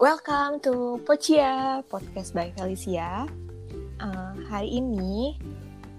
Welcome 0.00 0.64
to 0.64 0.96
Pocia 1.04 1.84
Podcast 1.84 2.32
by 2.32 2.48
Felicia. 2.56 3.28
Uh, 4.00 4.32
hari 4.48 4.80
ini 4.80 5.36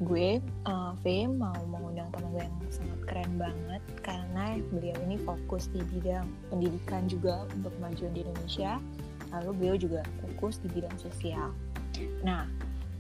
gue 0.02 0.42
uh, 0.66 0.98
V 1.06 1.30
mau 1.30 1.54
mengundang 1.70 2.10
teman 2.10 2.34
gue 2.34 2.42
yang 2.42 2.58
sangat 2.74 3.00
keren 3.06 3.38
banget 3.38 3.78
karena 4.02 4.58
beliau 4.74 4.98
ini 5.06 5.22
fokus 5.22 5.70
di 5.70 5.86
bidang 5.94 6.26
pendidikan 6.50 7.06
juga 7.06 7.46
untuk 7.54 7.70
kemajuan 7.78 8.10
di 8.18 8.26
Indonesia. 8.26 8.82
Lalu 9.38 9.50
beliau 9.54 9.76
juga 9.78 10.02
fokus 10.26 10.58
di 10.66 10.74
bidang 10.74 10.98
sosial. 10.98 11.54
Nah, 12.26 12.50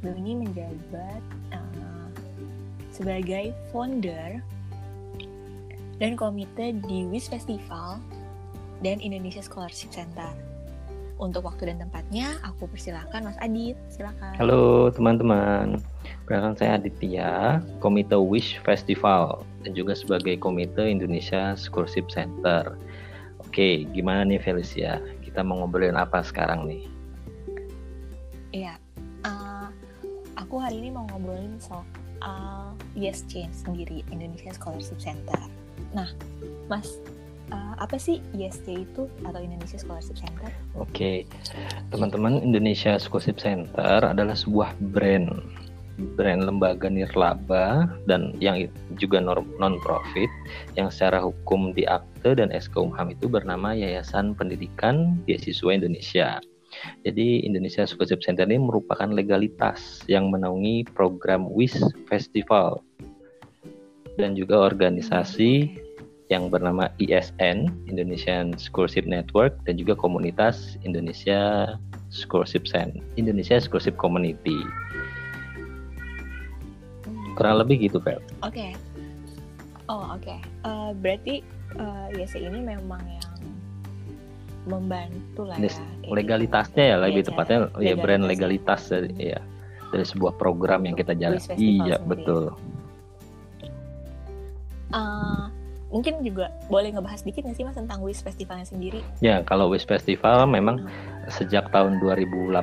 beliau 0.06 0.22
ini 0.22 0.46
menjabat 0.46 1.22
uh, 1.50 2.10
sebagai 2.94 3.58
founder 3.74 4.38
dan 5.98 6.14
komite 6.14 6.78
di 6.86 7.10
WIS 7.10 7.26
Festival 7.26 7.98
dan 8.86 9.02
Indonesia 9.02 9.42
Scholarship 9.42 9.90
Center. 9.90 10.51
Untuk 11.22 11.46
waktu 11.46 11.70
dan 11.70 11.86
tempatnya, 11.86 12.34
aku 12.42 12.66
persilahkan 12.66 13.22
Mas 13.22 13.38
Adit. 13.38 13.78
Silakan. 13.94 14.34
Halo 14.42 14.90
teman-teman, 14.90 15.78
perkenalkan 16.26 16.58
saya 16.58 16.82
Aditya, 16.82 17.62
Komite 17.78 18.18
Wish 18.18 18.58
Festival 18.66 19.46
dan 19.62 19.78
juga 19.78 19.94
sebagai 19.94 20.42
Komite 20.42 20.82
Indonesia 20.82 21.54
Scholarship 21.54 22.10
Center. 22.10 22.74
Oke, 23.38 23.86
gimana 23.94 24.26
nih 24.26 24.42
Felicia? 24.42 24.98
Kita 25.22 25.46
mau 25.46 25.62
ngobrolin 25.62 25.94
apa 25.94 26.26
sekarang 26.26 26.66
nih? 26.66 26.90
Iya, 28.50 28.74
uh, 29.22 29.70
aku 30.42 30.58
hari 30.58 30.82
ini 30.82 30.90
mau 30.90 31.06
ngobrolin 31.14 31.62
soal 31.62 32.74
Yes 32.98 33.22
Change 33.30 33.54
sendiri, 33.54 34.02
Indonesia 34.10 34.58
Scholarship 34.58 34.98
Center. 34.98 35.38
Nah, 35.94 36.10
Mas 36.66 36.98
uh, 37.52 37.76
apa 37.78 38.00
sih 38.00 38.24
ISC 38.34 38.88
itu 38.88 39.06
atau 39.28 39.40
Indonesia 39.40 39.78
Scholarship 39.78 40.18
Center? 40.18 40.50
Oke, 40.76 40.90
okay. 40.90 41.18
teman-teman 41.94 42.42
Indonesia 42.42 42.98
Scholarship 42.98 43.38
Center 43.38 44.02
adalah 44.02 44.34
sebuah 44.34 44.74
brand 44.96 45.30
brand 46.18 46.48
lembaga 46.48 46.90
nirlaba 46.90 47.86
dan 48.10 48.34
yang 48.42 48.66
juga 48.98 49.22
non 49.22 49.78
profit 49.84 50.32
yang 50.74 50.90
secara 50.90 51.22
hukum 51.22 51.76
di 51.78 51.86
akte 51.86 52.34
dan 52.34 52.50
SKUMHAM 52.50 53.14
itu 53.14 53.30
bernama 53.30 53.76
Yayasan 53.76 54.34
Pendidikan 54.34 55.20
Beasiswa 55.30 55.70
Indonesia. 55.70 56.42
Jadi 57.04 57.44
Indonesia 57.44 57.84
Scholarship 57.84 58.24
Center 58.24 58.48
ini 58.48 58.58
merupakan 58.58 59.12
legalitas 59.12 60.02
yang 60.08 60.32
menaungi 60.32 60.88
program 60.96 61.52
WIS 61.52 61.84
Festival 62.08 62.80
dan 64.16 64.36
juga 64.40 64.60
organisasi 64.60 65.76
yang 66.32 66.48
bernama 66.48 66.88
ISN 67.04 67.68
Indonesian 67.92 68.56
Scholarship 68.56 69.04
Network 69.04 69.60
dan 69.68 69.76
juga 69.76 70.00
komunitas 70.00 70.80
Indonesia 70.88 71.76
Scholarship 72.08 72.64
Center 72.64 73.04
Indonesia 73.20 73.60
Scholarship 73.60 74.00
Community 74.00 74.64
kurang 77.36 77.64
lebih 77.64 77.88
gitu 77.90 78.00
Pel. 78.00 78.20
Oke. 78.44 78.54
Okay. 78.54 78.72
Oh 79.92 80.16
oke. 80.16 80.24
Okay. 80.24 80.40
Uh, 80.64 80.70
eh, 80.70 80.90
berarti 81.00 81.36
uh, 81.80 82.08
eh, 82.16 82.24
YC 82.24 82.48
ini 82.48 82.60
memang 82.64 83.02
yang 83.04 83.36
membantu 84.70 85.50
lah 85.50 85.58
ya. 85.58 85.74
Legalitasnya 86.06 86.96
ya 86.96 86.98
lebih 87.02 87.28
tepatnya 87.28 87.68
ya 87.82 87.98
brand 87.98 88.30
legalitas 88.30 88.88
dari 88.88 89.10
ya 89.18 89.40
dari 89.92 90.06
sebuah 90.06 90.38
program 90.40 90.88
yang 90.88 90.96
kita 90.96 91.18
jalan. 91.18 91.42
Iya 91.58 92.00
sendiri. 92.00 92.08
betul. 92.08 92.44
Uh, 94.92 95.48
mungkin 95.92 96.24
juga 96.24 96.50
boleh 96.72 96.96
ngebahas 96.96 97.22
dikit 97.22 97.44
nggak 97.44 97.58
sih 97.60 97.66
mas 97.68 97.76
tentang 97.76 98.00
WIS 98.00 98.24
Festivalnya 98.24 98.66
sendiri? 98.66 99.04
Ya 99.20 99.44
kalau 99.44 99.68
WIS 99.68 99.84
Festival 99.86 100.48
memang 100.48 100.88
hmm. 100.88 101.30
sejak 101.30 101.68
tahun 101.76 102.00
2018 102.00 102.56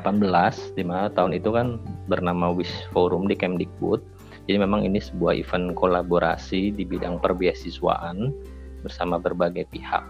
di 0.75 0.83
mana 0.83 1.13
tahun 1.13 1.37
itu 1.37 1.53
kan 1.53 1.79
bernama 2.09 2.51
WIS 2.51 2.73
Forum 2.91 3.29
di 3.29 3.37
Kemdikbud. 3.37 4.01
Jadi 4.49 4.57
memang 4.57 4.81
ini 4.81 4.97
sebuah 4.97 5.37
event 5.37 5.77
kolaborasi 5.77 6.73
di 6.73 6.89
bidang 6.89 7.21
perbeasiswaan 7.21 8.33
bersama 8.81 9.21
berbagai 9.21 9.69
pihak 9.69 10.01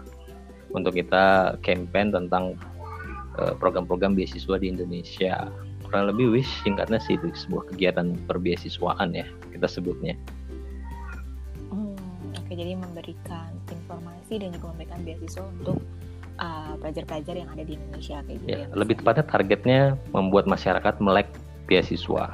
untuk 0.71 0.95
kita 0.95 1.59
campaign 1.59 2.15
tentang 2.15 2.55
eh, 3.35 3.53
program-program 3.59 4.15
beasiswa 4.15 4.55
di 4.55 4.71
Indonesia. 4.71 5.51
Kurang 5.83 6.07
lebih 6.15 6.39
WIS 6.39 6.47
singkatnya 6.63 7.03
sih 7.03 7.19
itu 7.19 7.27
sebuah 7.35 7.75
kegiatan 7.75 8.15
perbeasiswaan 8.31 9.11
ya 9.11 9.27
kita 9.51 9.67
sebutnya. 9.67 10.15
Oke, 12.49 12.57
jadi 12.57 12.73
memberikan 12.73 13.53
informasi 13.69 14.41
dan 14.41 14.49
juga 14.57 14.73
memberikan 14.73 15.05
beasiswa 15.05 15.45
untuk 15.53 15.77
uh, 16.41 16.73
pelajar-pelajar 16.81 17.37
uh, 17.37 17.39
yang 17.45 17.49
ada 17.53 17.61
di 17.61 17.77
Indonesia 17.77 18.25
kayak 18.25 18.41
gitu. 18.41 18.49
Ya, 18.49 18.65
ya 18.65 18.67
lebih 18.73 18.97
tepatnya 18.97 19.21
targetnya 19.29 19.81
membuat 20.17 20.49
masyarakat 20.49 20.97
melek 20.97 21.29
beasiswa. 21.69 22.33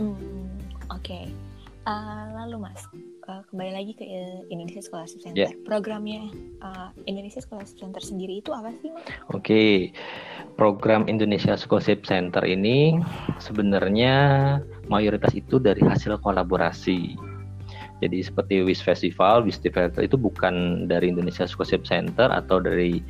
Hmm, 0.00 0.16
Oke, 0.88 0.88
okay. 0.88 1.24
uh, 1.84 2.32
lalu 2.32 2.64
Mas 2.64 2.80
uh, 3.28 3.44
kembali 3.52 3.76
lagi 3.76 3.92
ke 3.92 4.08
Indonesia 4.48 4.80
Scholarship 4.80 5.20
Center. 5.20 5.36
Yeah. 5.36 5.52
Programnya 5.68 6.32
uh, 6.64 6.96
Indonesia 7.04 7.44
Scholarship 7.44 7.76
Center 7.76 8.00
sendiri 8.00 8.40
itu 8.40 8.56
apa 8.56 8.72
sih, 8.80 8.88
Mas? 8.88 9.04
Oke, 9.04 9.12
okay. 9.36 9.72
program 10.56 11.04
Indonesia 11.12 11.60
Scholarship 11.60 12.08
Center 12.08 12.40
ini 12.40 12.96
sebenarnya 13.36 14.16
mayoritas 14.88 15.36
itu 15.36 15.60
dari 15.60 15.84
hasil 15.84 16.16
kolaborasi 16.24 17.35
jadi 18.04 18.20
seperti 18.20 18.60
WIS 18.60 18.84
Festival, 18.84 19.40
WIS 19.48 19.60
Festival 19.64 20.04
itu 20.04 20.20
bukan 20.20 20.84
dari 20.84 21.08
Indonesia 21.08 21.48
Scholarship 21.48 21.88
Center 21.88 22.28
atau 22.28 22.60
dari 22.60 23.00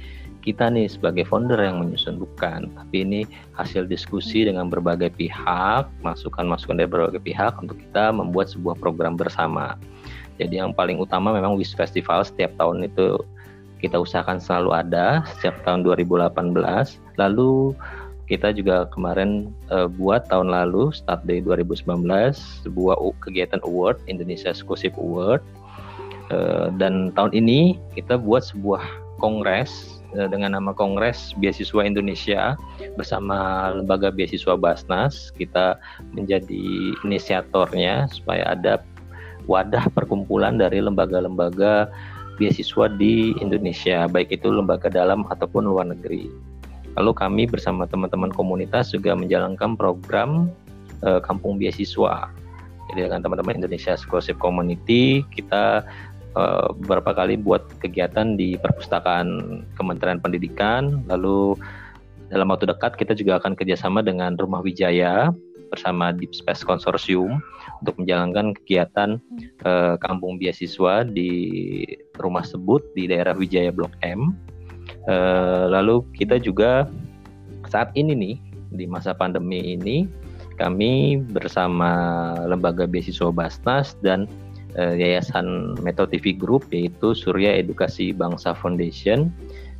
kita 0.46 0.70
nih 0.70 0.86
sebagai 0.86 1.26
founder 1.26 1.58
yang 1.58 1.82
menyusun 1.82 2.22
bukan, 2.22 2.70
tapi 2.78 3.02
ini 3.02 3.26
hasil 3.58 3.90
diskusi 3.90 4.46
dengan 4.46 4.70
berbagai 4.70 5.10
pihak, 5.18 5.90
masukan-masukan 6.06 6.78
dari 6.78 6.86
berbagai 6.86 7.18
pihak 7.18 7.58
untuk 7.58 7.82
kita 7.82 8.14
membuat 8.14 8.54
sebuah 8.54 8.78
program 8.78 9.18
bersama. 9.18 9.74
Jadi 10.38 10.62
yang 10.62 10.70
paling 10.70 11.02
utama 11.02 11.34
memang 11.34 11.58
WIS 11.58 11.74
Festival 11.74 12.22
setiap 12.22 12.54
tahun 12.54 12.86
itu 12.86 13.18
kita 13.82 13.98
usahakan 13.98 14.38
selalu 14.38 14.70
ada 14.86 15.26
setiap 15.34 15.58
tahun 15.66 15.82
2018. 15.82 16.54
Lalu 17.18 17.74
kita 18.26 18.50
juga 18.50 18.90
kemarin 18.90 19.54
uh, 19.70 19.86
buat 19.86 20.26
tahun 20.26 20.50
lalu 20.50 20.90
start 20.90 21.22
day 21.26 21.38
2019 21.38 21.86
sebuah 22.66 22.98
kegiatan 23.22 23.62
award 23.62 24.02
Indonesia 24.10 24.50
Scholarship 24.50 24.98
Award 24.98 25.42
uh, 26.34 26.74
dan 26.74 27.14
tahun 27.14 27.32
ini 27.34 27.78
kita 27.94 28.18
buat 28.18 28.42
sebuah 28.42 28.82
kongres 29.22 30.02
uh, 30.18 30.26
dengan 30.26 30.58
nama 30.58 30.74
Kongres 30.74 31.32
Beasiswa 31.38 31.86
Indonesia 31.86 32.58
bersama 32.98 33.70
lembaga 33.72 34.10
beasiswa 34.10 34.58
Basnas 34.58 35.30
kita 35.38 35.78
menjadi 36.10 36.98
inisiatornya 37.06 38.10
supaya 38.10 38.52
ada 38.58 38.82
wadah 39.46 39.86
perkumpulan 39.94 40.58
dari 40.58 40.82
lembaga-lembaga 40.82 41.86
beasiswa 42.36 42.90
di 42.90 43.32
Indonesia 43.38 44.10
baik 44.10 44.34
itu 44.34 44.50
lembaga 44.50 44.90
dalam 44.90 45.24
ataupun 45.30 45.64
luar 45.70 45.88
negeri. 45.88 46.28
Lalu 46.96 47.12
kami 47.12 47.42
bersama 47.44 47.84
teman-teman 47.84 48.32
komunitas 48.32 48.92
juga 48.92 49.12
menjalankan 49.12 49.76
program 49.76 50.48
uh, 51.04 51.20
Kampung 51.20 51.60
Beasiswa. 51.60 52.32
Jadi 52.92 53.00
dengan 53.10 53.20
teman-teman 53.20 53.60
Indonesia 53.60 53.98
Scholarship 53.98 54.40
Community 54.40 55.20
kita 55.34 55.84
uh, 56.38 56.68
beberapa 56.80 57.12
kali 57.12 57.36
buat 57.36 57.66
kegiatan 57.84 58.38
di 58.40 58.56
perpustakaan 58.56 59.60
Kementerian 59.76 60.22
Pendidikan. 60.22 61.04
Lalu 61.04 61.58
dalam 62.32 62.48
waktu 62.50 62.70
dekat 62.70 62.96
kita 62.96 63.12
juga 63.14 63.38
akan 63.38 63.54
kerjasama 63.54 64.00
dengan 64.00 64.34
Rumah 64.34 64.64
Wijaya 64.64 65.30
bersama 65.68 66.14
Deep 66.14 66.32
Space 66.32 66.62
Consortium 66.62 67.42
untuk 67.82 67.98
menjalankan 67.98 68.54
kegiatan 68.62 69.18
uh, 69.66 69.98
kampung 69.98 70.38
beasiswa 70.38 71.02
di 71.02 71.82
rumah 72.16 72.46
sebut 72.46 72.80
di 72.94 73.10
daerah 73.10 73.34
Wijaya 73.34 73.74
Blok 73.74 73.92
M 74.06 74.32
Uh, 75.06 75.70
lalu 75.70 76.02
kita 76.18 76.42
juga 76.42 76.90
saat 77.70 77.94
ini 77.94 78.12
nih 78.14 78.36
di 78.74 78.84
masa 78.90 79.14
pandemi 79.14 79.78
ini 79.78 80.10
kami 80.58 81.22
bersama 81.30 82.34
lembaga 82.48 82.90
beasiswa 82.90 83.30
Basnas 83.30 83.94
dan 84.02 84.26
uh, 84.74 84.94
Yayasan 84.98 85.78
Metro 85.84 86.10
TV 86.10 86.34
Group 86.34 86.66
yaitu 86.74 87.14
Surya 87.14 87.54
Edukasi 87.54 88.10
Bangsa 88.10 88.56
Foundation 88.58 89.30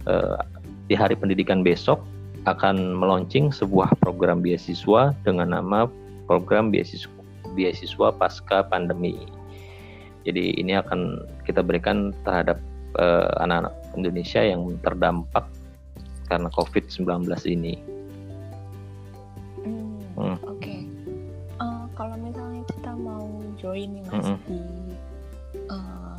uh, 0.07 0.39
di 0.87 0.95
Hari 0.95 1.19
Pendidikan 1.19 1.67
besok 1.67 2.07
akan 2.47 2.95
meluncing 2.95 3.51
sebuah 3.51 3.99
program 3.99 4.39
beasiswa 4.39 5.11
dengan 5.27 5.51
nama 5.51 5.91
program 6.31 6.71
beasiswa 6.71 7.11
beasiswa 7.59 8.15
pasca 8.15 8.63
pandemi. 8.69 9.17
Jadi 10.23 10.59
ini 10.59 10.75
akan 10.79 11.23
kita 11.47 11.63
berikan 11.63 12.15
terhadap 12.27 12.59
anak-anak 13.41 13.75
uh, 13.75 13.97
Indonesia 13.99 14.41
yang 14.43 14.63
terdampak 14.81 15.45
karena 16.27 16.49
COVID-19 16.51 17.29
ini. 17.47 17.75
Hmm, 19.63 19.99
hmm. 20.19 20.37
Oke, 20.47 20.59
okay. 20.59 20.81
uh, 21.61 21.65
eh, 21.65 21.85
kalau 21.95 22.17
misalnya 22.19 22.63
kita 22.67 22.93
mau 22.99 23.27
join 23.61 23.89
nih 23.95 24.03
mas 24.11 24.27
-hmm. 24.27 24.39
di 24.47 24.61
uh, 25.71 26.19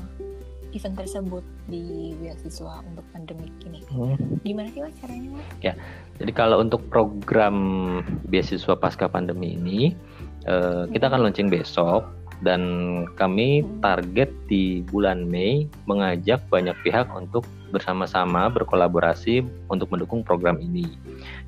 event 0.71 0.95
tersebut 0.95 1.43
di 1.67 2.13
beasiswa 2.21 2.83
untuk 2.85 3.05
pandemik 3.11 3.53
ini. 3.67 3.81
Hmm. 3.91 4.15
Gimana 4.45 4.67
sih 4.71 4.81
mas 4.83 4.95
caranya 5.01 5.29
mas? 5.35 5.47
Jadi 6.17 6.31
kalau 6.33 6.61
untuk 6.61 6.81
program 6.89 7.55
beasiswa 8.29 8.73
pasca 8.77 9.05
pandemi 9.05 9.53
ini 9.53 9.93
eh, 10.49 10.83
kita 10.89 11.13
akan 11.13 11.29
launching 11.29 11.49
besok 11.49 12.16
dan 12.45 12.61
kami 13.17 13.65
target 13.81 14.29
di 14.45 14.85
bulan 14.93 15.25
Mei 15.25 15.65
mengajak 15.89 16.45
banyak 16.53 16.77
pihak 16.85 17.09
untuk 17.17 17.47
bersama-sama 17.73 18.47
berkolaborasi 18.47 19.43
untuk 19.67 19.91
mendukung 19.91 20.23
program 20.23 20.61
ini. 20.61 20.87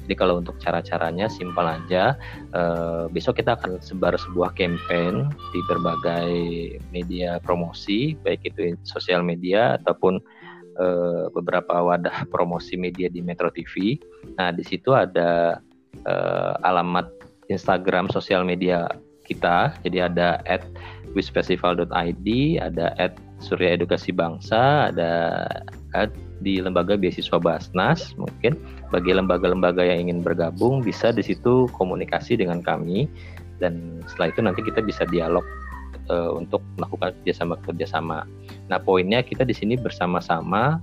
Jadi 0.03 0.13
kalau 0.17 0.41
untuk 0.41 0.57
cara-caranya 0.57 1.29
simpel 1.29 1.63
aja. 1.69 2.17
Eh, 2.51 3.05
besok 3.13 3.39
kita 3.39 3.55
akan 3.55 3.77
sebar 3.79 4.17
sebuah 4.17 4.57
campaign 4.57 5.29
di 5.53 5.59
berbagai 5.69 6.31
media 6.89 7.37
promosi, 7.39 8.17
baik 8.25 8.49
itu 8.49 8.73
sosial 8.81 9.21
media 9.21 9.77
ataupun 9.77 10.17
eh, 10.81 11.25
beberapa 11.31 11.85
wadah 11.85 12.25
promosi 12.33 12.75
media 12.75 13.07
di 13.07 13.21
Metro 13.21 13.53
TV. 13.53 14.01
Nah 14.35 14.49
di 14.49 14.65
situ 14.65 14.91
ada 14.97 15.61
eh, 15.93 16.53
alamat 16.65 17.07
Instagram 17.49 18.09
sosial 18.09 18.45
media 18.45 18.89
kita. 19.29 19.77
Jadi 19.85 20.01
ada 20.01 20.41
at 20.49 20.65
wisfestival.id, 21.13 22.27
ada 22.57 22.97
at 22.97 23.13
Surya 23.37 23.77
Edukasi 23.77 24.09
Bangsa, 24.09 24.89
ada 24.89 25.45
at 25.93 26.09
di 26.39 26.63
lembaga 26.63 26.95
beasiswa 26.95 27.35
Basnas 27.37 28.15
mungkin 28.15 28.55
bagi 28.89 29.11
lembaga-lembaga 29.11 29.83
yang 29.83 30.07
ingin 30.07 30.19
bergabung 30.23 30.79
bisa 30.79 31.11
di 31.11 31.19
situ 31.19 31.67
komunikasi 31.75 32.39
dengan 32.39 32.63
kami 32.63 33.11
dan 33.59 33.99
setelah 34.07 34.31
itu 34.31 34.39
nanti 34.39 34.61
kita 34.63 34.79
bisa 34.79 35.03
dialog 35.11 35.43
uh, 36.07 36.31
untuk 36.31 36.63
melakukan 36.79 37.11
kerjasama 37.21 37.59
kerjasama. 37.67 38.19
Nah 38.71 38.79
poinnya 38.79 39.19
kita 39.19 39.43
di 39.43 39.51
sini 39.51 39.75
bersama-sama 39.75 40.79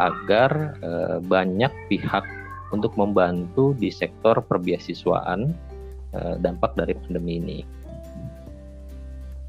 agar 0.00 0.80
uh, 0.80 1.18
banyak 1.20 1.70
pihak 1.92 2.24
untuk 2.72 2.92
membantu 2.96 3.72
di 3.76 3.88
sektor 3.88 4.40
perbiasiswaan 4.44 5.52
uh, 6.14 6.36
dampak 6.40 6.72
dari 6.78 6.94
pandemi 6.96 7.40
ini. 7.40 7.58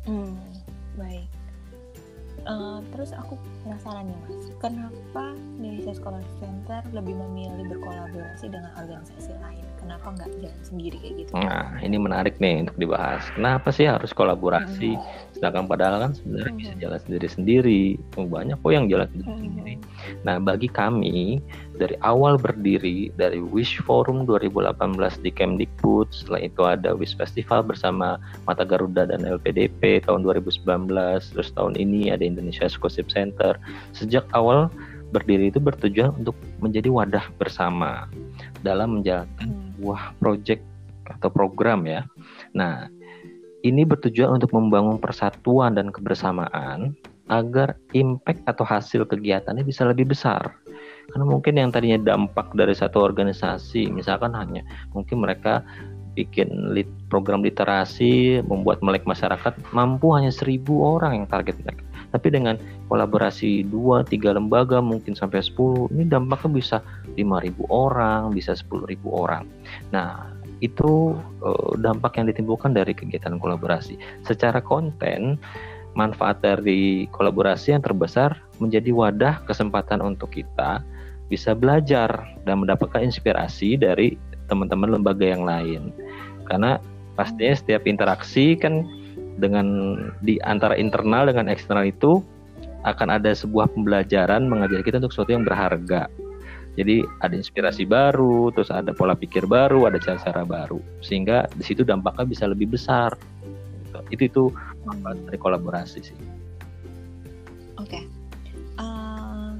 Hmm, 0.07 0.35
baik. 0.97 1.29
Uh, 2.47 2.79
terus 2.95 3.11
aku 3.11 3.35
penasaran 3.61 4.07
nih 4.07 4.17
mas, 4.25 4.47
kenapa 4.63 5.35
Indonesia 5.59 5.91
Scholarship 5.91 6.33
Center 6.39 6.81
lebih 6.95 7.13
memilih 7.13 7.67
berkolaborasi 7.67 8.47
dengan 8.47 8.71
organisasi 8.79 9.35
lain? 9.44 9.61
Kenapa 9.77 10.15
nggak 10.15 10.29
jalan 10.39 10.63
sendiri 10.63 10.97
kayak 11.03 11.15
gitu? 11.19 11.31
Nah, 11.35 11.77
ini 11.83 12.00
menarik 12.00 12.39
nih 12.39 12.63
untuk 12.63 12.79
dibahas. 12.79 13.27
Kenapa 13.35 13.69
sih 13.75 13.91
harus 13.91 14.15
kolaborasi? 14.15 14.95
Hmm. 14.95 15.03
Sedangkan 15.39 15.71
padahal 15.71 16.03
kan 16.03 16.12
sebenarnya 16.12 16.53
bisa 16.59 16.74
jalan 16.83 17.00
sendiri-sendiri. 17.07 17.95
Banyak 18.19 18.59
kok 18.59 18.71
yang 18.75 18.91
jalan 18.91 19.07
sendiri-sendiri. 19.15 19.74
Hmm. 19.80 19.88
Nah, 20.27 20.36
bagi 20.44 20.68
kami 20.68 21.39
dari 21.80 21.95
awal 22.03 22.36
berdiri 22.36 23.15
dari 23.15 23.39
Wish 23.39 23.80
Forum 23.88 24.27
2018 24.27 25.24
di 25.24 25.31
Kemdikbud, 25.31 26.12
setelah 26.12 26.44
itu 26.44 26.62
ada 26.68 26.91
Wish 26.91 27.15
Festival 27.15 27.63
bersama 27.63 28.19
Mata 28.44 28.68
Garuda 28.68 29.07
dan 29.07 29.24
LPDP 29.24 30.03
tahun 30.03 30.27
2019, 30.27 30.91
terus 31.31 31.50
tahun 31.56 31.80
ini 31.80 32.12
ada 32.12 32.27
Indonesia 32.27 32.68
Scholarship 32.68 33.07
Center. 33.07 33.56
Sejak 33.95 34.27
awal 34.35 34.68
berdiri 35.15 35.50
itu 35.56 35.63
bertujuan 35.63 36.19
untuk 36.19 36.35
menjadi 36.59 36.92
wadah 36.92 37.25
bersama 37.39 38.12
dalam 38.59 39.00
menjalankan 39.00 39.47
hmm. 39.47 39.80
sebuah 39.80 40.01
proyek 40.19 40.59
atau 41.09 41.30
program 41.31 41.88
ya. 41.88 42.06
Nah, 42.53 42.92
ini 43.63 43.83
bertujuan 43.83 44.39
untuk 44.39 44.56
membangun 44.56 45.00
persatuan 45.01 45.75
dan 45.75 45.91
kebersamaan 45.91 46.95
agar 47.29 47.77
impact 47.94 48.41
atau 48.50 48.65
hasil 48.65 49.06
kegiatannya 49.06 49.61
bisa 49.61 49.85
lebih 49.85 50.09
besar. 50.09 50.56
Karena 51.09 51.25
mungkin 51.25 51.57
yang 51.57 51.69
tadinya 51.69 52.01
dampak 52.01 52.53
dari 52.53 52.73
satu 52.73 53.01
organisasi, 53.01 53.89
misalkan 53.89 54.33
hanya 54.33 54.65
mungkin 54.94 55.21
mereka 55.21 55.61
bikin 56.17 56.73
program 57.09 57.45
literasi, 57.45 58.41
membuat 58.45 58.81
melek 58.81 59.06
masyarakat 59.06 59.53
mampu 59.73 60.09
hanya 60.13 60.33
seribu 60.33 60.81
orang 60.97 61.21
yang 61.21 61.27
target 61.29 61.57
mereka 61.61 61.89
tapi 62.09 62.33
dengan 62.33 62.57
kolaborasi 62.89 63.69
dua 63.69 64.01
tiga 64.01 64.33
lembaga 64.33 64.81
mungkin 64.81 65.13
sampai 65.13 65.45
10 65.45 65.94
ini 65.94 66.09
dampaknya 66.09 66.50
bisa 66.50 66.77
5.000 67.13 67.69
orang 67.69 68.33
bisa 68.33 68.57
10.000 68.57 68.97
orang 69.09 69.45
nah 69.94 70.25
itu 70.59 71.15
uh, 71.44 71.71
dampak 71.79 72.19
yang 72.19 72.27
ditimbulkan 72.27 72.75
dari 72.75 72.91
kegiatan 72.91 73.39
kolaborasi 73.39 73.95
secara 74.27 74.59
konten 74.59 75.39
manfaat 75.97 76.39
dari 76.39 77.09
kolaborasi 77.11 77.73
yang 77.75 77.83
terbesar 77.83 78.38
menjadi 78.61 78.94
wadah 78.94 79.41
kesempatan 79.50 80.03
untuk 80.03 80.31
kita 80.35 80.83
bisa 81.27 81.53
belajar 81.53 82.09
dan 82.45 82.61
mendapatkan 82.61 83.01
inspirasi 83.01 83.77
dari 83.79 84.17
teman-teman 84.50 85.00
lembaga 85.00 85.25
yang 85.25 85.45
lain 85.45 85.94
karena 86.50 86.81
pastinya 87.13 87.53
setiap 87.53 87.85
interaksi 87.85 88.57
kan 88.57 88.85
dengan 89.39 89.97
di 90.23 90.38
antara 90.44 90.75
internal 90.75 91.31
dengan 91.31 91.47
eksternal 91.47 91.88
itu 91.88 92.19
akan 92.83 93.19
ada 93.19 93.31
sebuah 93.35 93.71
pembelajaran 93.75 94.47
mengajari 94.47 94.83
kita 94.83 95.03
untuk 95.03 95.11
sesuatu 95.11 95.35
yang 95.35 95.44
berharga. 95.44 96.07
Jadi 96.79 97.03
ada 97.19 97.35
inspirasi 97.35 97.83
baru, 97.83 98.55
terus 98.55 98.71
ada 98.71 98.95
pola 98.95 99.11
pikir 99.11 99.43
baru, 99.43 99.91
ada 99.91 99.99
cara-cara 99.99 100.47
baru, 100.47 100.79
sehingga 101.03 101.43
di 101.51 101.67
situ 101.67 101.83
dampaknya 101.83 102.23
bisa 102.23 102.47
lebih 102.47 102.71
besar. 102.71 103.19
Itu 104.07 104.23
itu 104.23 104.43
manfaat 104.87 105.19
dari 105.27 105.35
kolaborasi 105.35 105.99
sih. 105.99 106.15
Oke. 107.75 107.99
Okay. 107.99 108.03
Uh, 108.79 108.87
eh, 108.87 109.51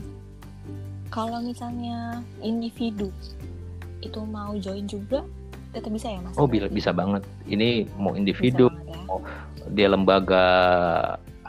kalau 1.12 1.44
misalnya 1.44 2.24
individu 2.40 3.12
itu 4.00 4.24
mau 4.24 4.56
join 4.56 4.88
juga, 4.88 5.28
tetap 5.76 5.92
bisa 5.92 6.08
ya 6.16 6.24
mas? 6.24 6.40
Oh 6.40 6.48
bisa, 6.48 6.72
bisa 6.72 6.96
banget. 6.96 7.28
Ini 7.52 7.84
mau 8.00 8.16
individu, 8.16 8.72
ya? 8.72 8.96
mau 9.12 9.20
dia 9.76 9.92
lembaga 9.92 10.48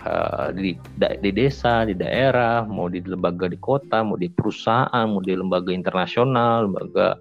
uh, 0.06 0.48
di 0.54 0.76
di 0.98 1.30
desa, 1.32 1.84
di 1.84 1.94
daerah, 1.96 2.64
mau 2.64 2.88
di 2.88 3.00
lembaga 3.04 3.48
di 3.50 3.58
kota, 3.60 4.00
mau 4.04 4.16
di 4.16 4.28
perusahaan, 4.30 5.06
mau 5.08 5.20
di 5.20 5.34
lembaga 5.36 5.70
internasional, 5.72 6.68
lembaga 6.68 7.16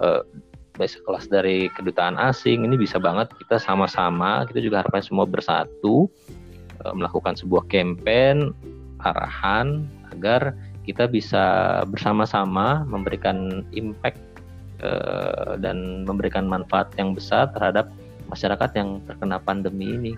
uh, 0.00 0.22
kelas 0.76 1.32
dari 1.32 1.72
kedutaan 1.72 2.20
asing 2.20 2.68
ini 2.68 2.76
bisa 2.76 3.00
banget 3.00 3.32
kita 3.40 3.56
sama-sama 3.56 4.44
kita 4.44 4.60
juga 4.60 4.84
harapan 4.84 5.00
semua 5.00 5.24
bersatu 5.24 6.04
uh, 6.84 6.92
melakukan 6.92 7.32
sebuah 7.32 7.64
campaign 7.72 8.52
arahan 9.00 9.88
agar 10.12 10.52
kita 10.84 11.08
bisa 11.08 11.44
bersama-sama 11.88 12.84
memberikan 12.86 13.64
impact 13.72 14.20
dan 15.64 16.04
memberikan 16.04 16.44
manfaat 16.44 16.92
yang 17.00 17.16
besar 17.16 17.48
terhadap 17.56 17.88
masyarakat 18.28 18.70
yang 18.74 19.00
terkena 19.06 19.38
pandemi 19.38 19.94
ini, 19.94 20.12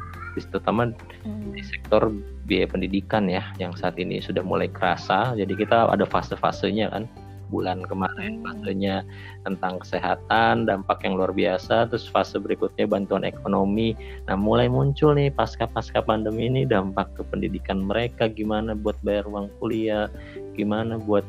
terutama 0.46 0.94
hmm. 1.26 1.56
di 1.56 1.62
sektor 1.66 2.14
biaya 2.46 2.70
pendidikan 2.70 3.26
ya, 3.26 3.42
yang 3.58 3.74
saat 3.74 3.98
ini 3.98 4.22
sudah 4.22 4.46
mulai 4.46 4.70
kerasa. 4.70 5.34
Jadi 5.34 5.58
kita 5.58 5.90
ada 5.90 6.06
fase-fasenya 6.06 6.94
kan, 6.94 7.04
bulan 7.50 7.82
kemarin 7.84 8.40
hmm. 8.40 8.44
fasenya 8.44 8.96
tentang 9.42 9.80
kesehatan, 9.80 10.68
dampak 10.68 11.02
yang 11.02 11.16
luar 11.16 11.32
biasa, 11.32 11.88
terus 11.88 12.06
fase 12.06 12.36
berikutnya 12.36 12.84
bantuan 12.84 13.24
ekonomi. 13.24 13.96
Nah 14.28 14.36
mulai 14.36 14.68
muncul 14.68 15.16
nih 15.16 15.32
pasca-pasca 15.32 16.04
pandemi 16.04 16.46
ini 16.46 16.62
dampak 16.68 17.08
ke 17.16 17.22
pendidikan 17.26 17.84
mereka, 17.84 18.28
gimana 18.28 18.76
buat 18.76 18.96
bayar 19.02 19.26
uang 19.26 19.48
kuliah, 19.58 20.06
gimana 20.54 21.00
buat 21.00 21.24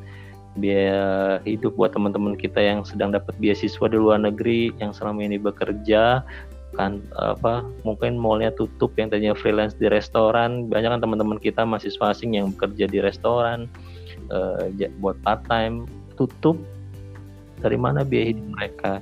biaya 0.58 1.40
hidup 1.46 1.78
buat 1.78 1.94
teman-teman 1.94 2.34
kita 2.34 2.60
yang 2.60 2.82
sedang 2.82 3.14
dapat 3.14 3.32
beasiswa 3.38 3.86
di 3.86 3.96
luar 3.96 4.20
negeri 4.20 4.74
yang 4.82 4.92
selama 4.92 5.22
ini 5.22 5.38
bekerja 5.38 6.26
kan 6.80 7.04
apa 7.20 7.68
mungkin 7.84 8.16
mallnya 8.16 8.56
tutup 8.56 8.96
yang 8.96 9.12
tadinya 9.12 9.36
freelance 9.36 9.76
di 9.76 9.92
restoran. 9.92 10.72
Banyak 10.72 10.96
kan 10.96 11.02
teman-teman 11.04 11.36
kita 11.36 11.68
mahasiswa 11.68 12.16
asing 12.16 12.40
yang 12.40 12.56
bekerja 12.56 12.88
di 12.88 13.04
restoran 13.04 13.68
uh, 14.32 14.72
buat 15.04 15.20
part 15.28 15.44
time 15.52 15.84
tutup 16.16 16.56
dari 17.60 17.76
mana 17.76 18.08
biaya 18.08 18.32
hidup 18.32 18.48
mereka? 18.56 18.94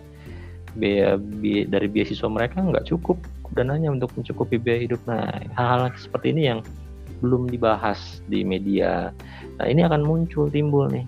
Biaya, 0.73 1.21
biaya 1.21 1.69
dari 1.69 1.85
beasiswa 1.85 2.25
mereka 2.25 2.65
nggak 2.65 2.89
cukup 2.89 3.21
dananya 3.53 3.93
untuk 3.93 4.09
mencukupi 4.17 4.57
biaya 4.57 4.89
hidup. 4.89 5.01
Nah 5.05 5.29
hal-hal 5.53 5.93
seperti 5.93 6.33
ini 6.33 6.49
yang 6.49 6.59
belum 7.21 7.49
dibahas 7.49 8.21
di 8.25 8.41
media. 8.41 9.13
Nah 9.61 9.65
ini 9.69 9.85
akan 9.85 10.01
muncul 10.01 10.49
timbul 10.49 10.89
nih. 10.89 11.05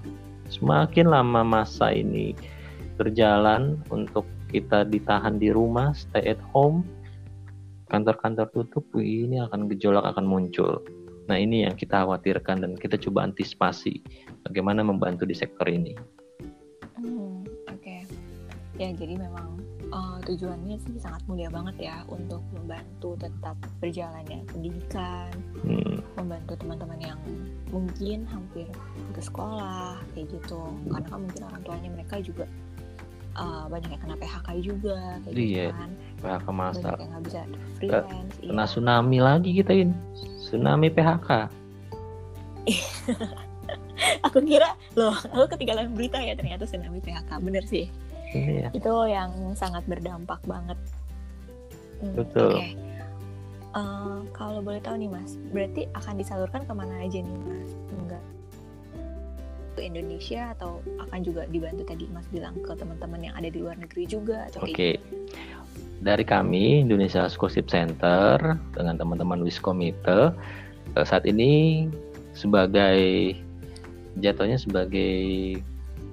Semakin 0.50 1.10
lama 1.10 1.42
masa 1.46 1.94
ini 1.94 2.34
berjalan 2.98 3.78
untuk 3.94 4.26
kita 4.50 4.84
ditahan 4.90 5.38
di 5.38 5.54
rumah, 5.54 5.94
stay 5.94 6.34
at 6.34 6.42
home, 6.52 6.82
kantor-kantor 7.94 8.50
tutup, 8.52 8.86
ini 8.98 9.38
akan 9.46 9.70
gejolak 9.70 10.06
akan 10.10 10.26
muncul. 10.26 10.82
Nah 11.30 11.38
ini 11.38 11.70
yang 11.70 11.78
kita 11.78 12.02
khawatirkan 12.02 12.66
dan 12.66 12.74
kita 12.74 12.98
coba 12.98 13.30
antisipasi 13.30 14.02
bagaimana 14.50 14.82
membantu 14.82 15.30
di 15.30 15.38
sektor 15.38 15.70
ini. 15.70 15.94
Hmm, 16.98 17.46
Oke, 17.70 17.78
okay. 17.78 18.02
ya 18.82 18.90
jadi 18.98 19.22
memang 19.22 19.62
uh, 19.94 20.18
tujuannya 20.26 20.82
sih 20.82 20.98
sangat 20.98 21.22
mulia 21.30 21.50
banget 21.54 21.94
ya 21.94 22.02
untuk 22.10 22.42
membantu 22.54 23.14
tetap 23.22 23.58
berjalannya 23.78 24.42
pendidikan, 24.50 25.30
hmm. 25.62 26.02
membantu 26.18 26.58
teman-teman 26.58 27.00
yang 27.02 27.22
mungkin 27.70 28.26
hampir 28.26 28.66
ke 29.14 29.22
sekolah 29.22 30.02
kayak 30.18 30.34
gitu 30.34 30.62
karena 30.90 31.06
kan 31.06 31.20
mungkin 31.22 31.44
orang 31.46 31.62
tuanya 31.62 31.90
mereka 31.94 32.16
juga 32.26 32.46
uh, 33.40 33.64
banyak 33.68 33.90
yang 33.90 34.02
kena 34.02 34.16
PHK 34.16 34.48
juga 34.60 34.98
kayak 35.22 35.32
gitu 35.32 35.40
Iya. 35.40 35.66
gitu 35.66 35.74
kan 35.74 35.92
PHK 36.20 36.48
masal. 36.52 36.82
banyak 36.84 37.00
yang 37.00 37.10
nggak 37.10 37.24
bisa 37.24 37.40
freelance 37.74 38.36
iya. 38.38 38.50
Kena 38.50 38.66
tsunami 38.66 39.18
lagi 39.20 39.50
kita 39.54 39.72
ini. 39.74 39.96
Tsunami 40.40 40.88
PHK. 40.90 41.30
aku 44.22 44.38
kira 44.42 44.70
loh 44.94 45.12
aku 45.12 45.46
ketinggalan 45.50 45.92
berita 45.92 46.18
ya 46.18 46.34
ternyata 46.34 46.64
tsunami 46.64 47.00
PHK 47.00 47.30
bener 47.40 47.64
sih 47.66 47.88
Iya. 48.30 48.70
itu 48.72 48.94
yang 49.08 49.32
sangat 49.54 49.82
berdampak 49.86 50.38
banget 50.46 50.78
Hmm, 52.00 52.16
Betul. 52.16 52.56
oke. 52.56 52.64
Eh, 53.70 54.20
kalau 54.32 54.64
boleh 54.64 54.80
tahu 54.80 54.96
nih 54.96 55.12
mas 55.12 55.36
berarti 55.52 55.84
akan 55.92 56.16
disalurkan 56.16 56.64
ke 56.64 56.72
mana 56.72 56.96
aja 57.02 57.20
nih 57.20 57.38
mas 57.44 57.70
ke 59.80 59.88
Indonesia 59.88 60.52
atau 60.60 60.84
akan 61.00 61.20
juga 61.24 61.48
dibantu 61.48 61.88
tadi 61.88 62.12
mas 62.12 62.28
bilang 62.28 62.60
ke 62.60 62.76
teman-teman 62.76 63.32
yang 63.32 63.36
ada 63.40 63.48
di 63.48 63.64
luar 63.64 63.80
negeri 63.80 64.04
juga 64.04 64.52
Oke. 64.60 65.00
Dari 66.04 66.24
kami 66.28 66.84
Indonesia 66.84 67.32
Scholarship 67.32 67.72
Center 67.72 68.60
dengan 68.76 69.00
teman-teman 69.00 69.40
Wiskomite 69.40 70.36
eh, 71.00 71.06
saat 71.08 71.24
ini 71.24 71.88
sebagai 72.36 73.32
jatuhnya 74.20 74.60
sebagai 74.60 75.56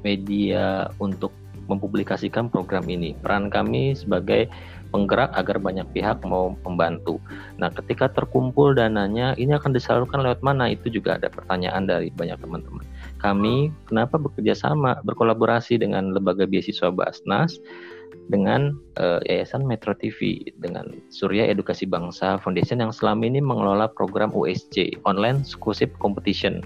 media 0.06 0.86
untuk 1.02 1.34
mempublikasikan 1.66 2.46
program 2.46 2.86
ini. 2.86 3.18
Peran 3.18 3.50
kami 3.50 3.98
sebagai 3.98 4.46
penggerak 4.94 5.34
agar 5.34 5.58
banyak 5.58 5.86
pihak 5.90 6.22
mau 6.22 6.54
membantu. 6.62 7.18
Nah, 7.58 7.74
ketika 7.74 8.06
terkumpul 8.06 8.78
dananya, 8.78 9.34
ini 9.34 9.58
akan 9.58 9.74
disalurkan 9.74 10.22
lewat 10.22 10.46
mana? 10.46 10.70
Itu 10.70 10.88
juga 10.88 11.18
ada 11.18 11.26
pertanyaan 11.26 11.90
dari 11.90 12.14
banyak 12.14 12.38
teman-teman. 12.38 12.86
Kami 13.26 13.74
kenapa 13.90 14.22
bekerja 14.22 14.54
sama, 14.54 15.02
berkolaborasi 15.02 15.82
dengan 15.82 16.14
lembaga 16.14 16.46
beasiswa 16.46 16.94
Basnas 16.94 17.58
dengan 18.30 18.70
eh, 19.02 19.18
Yayasan 19.26 19.66
Metro 19.66 19.98
TV 19.98 20.46
dengan 20.62 20.94
Surya 21.10 21.50
Edukasi 21.50 21.90
Bangsa 21.90 22.38
Foundation 22.38 22.78
yang 22.78 22.94
selama 22.94 23.26
ini 23.26 23.42
mengelola 23.42 23.90
program 23.90 24.30
USC 24.30 24.94
Online 25.02 25.42
Scholarship 25.42 25.90
Competition 25.98 26.62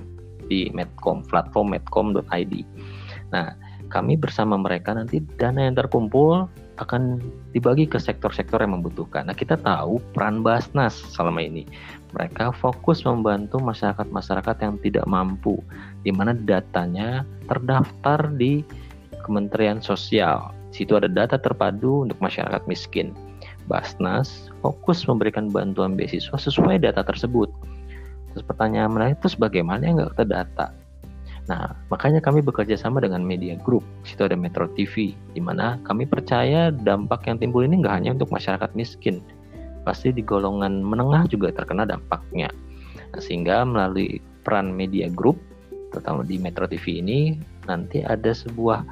di 0.52 0.68
Medcom 0.76 1.24
platform 1.24 1.72
medcom.id. 1.72 2.54
Nah, 3.32 3.56
kami 3.88 4.20
bersama 4.20 4.60
mereka 4.60 4.92
nanti 4.92 5.24
dana 5.40 5.64
yang 5.64 5.80
terkumpul 5.80 6.44
akan 6.80 7.20
dibagi 7.52 7.84
ke 7.84 8.00
sektor-sektor 8.00 8.62
yang 8.62 8.72
membutuhkan. 8.78 9.28
Nah, 9.28 9.36
kita 9.36 9.60
tahu 9.60 10.00
peran 10.16 10.40
Basnas 10.40 10.96
selama 11.12 11.44
ini. 11.44 11.68
Mereka 12.16 12.56
fokus 12.56 13.04
membantu 13.04 13.60
masyarakat-masyarakat 13.60 14.56
yang 14.64 14.74
tidak 14.80 15.04
mampu, 15.06 15.60
di 16.04 16.10
mana 16.12 16.32
datanya 16.32 17.22
terdaftar 17.50 18.32
di 18.36 18.64
Kementerian 19.24 19.84
Sosial. 19.84 20.52
Situ 20.70 20.94
ada 20.94 21.10
data 21.10 21.36
terpadu 21.36 22.06
untuk 22.06 22.18
masyarakat 22.22 22.62
miskin. 22.70 23.12
Basnas 23.66 24.50
fokus 24.64 25.06
memberikan 25.06 25.50
bantuan 25.50 25.94
beasiswa 25.94 26.34
sesuai 26.34 26.82
data 26.82 27.02
tersebut. 27.04 27.50
Terus 28.32 28.44
pertanyaan 28.46 28.94
menarik, 28.94 29.18
terus 29.18 29.34
bagaimana 29.34 29.82
yang 29.82 29.98
nggak 29.98 30.14
terdata? 30.18 30.70
Nah, 31.50 31.74
makanya 31.90 32.22
kami 32.22 32.46
bekerja 32.46 32.78
sama 32.78 33.02
dengan 33.02 33.26
media 33.26 33.58
group. 33.58 33.82
Situ 34.06 34.22
ada 34.22 34.38
Metro 34.38 34.70
TV, 34.78 35.18
di 35.34 35.42
mana 35.42 35.82
kami 35.82 36.06
percaya 36.06 36.70
dampak 36.70 37.26
yang 37.26 37.42
timbul 37.42 37.66
ini 37.66 37.82
nggak 37.82 37.90
hanya 37.90 38.10
untuk 38.14 38.30
masyarakat 38.30 38.70
miskin, 38.78 39.18
pasti 39.82 40.14
di 40.14 40.22
golongan 40.22 40.78
menengah 40.78 41.26
juga 41.26 41.50
terkena 41.50 41.82
dampaknya. 41.82 42.46
Sehingga 43.18 43.66
melalui 43.66 44.22
peran 44.46 44.70
media 44.70 45.10
group, 45.10 45.42
terutama 45.90 46.24
di 46.24 46.38
Metro 46.38 46.66
TV 46.66 47.02
ini, 47.02 47.34
nanti 47.66 48.02
ada 48.02 48.30
sebuah 48.30 48.82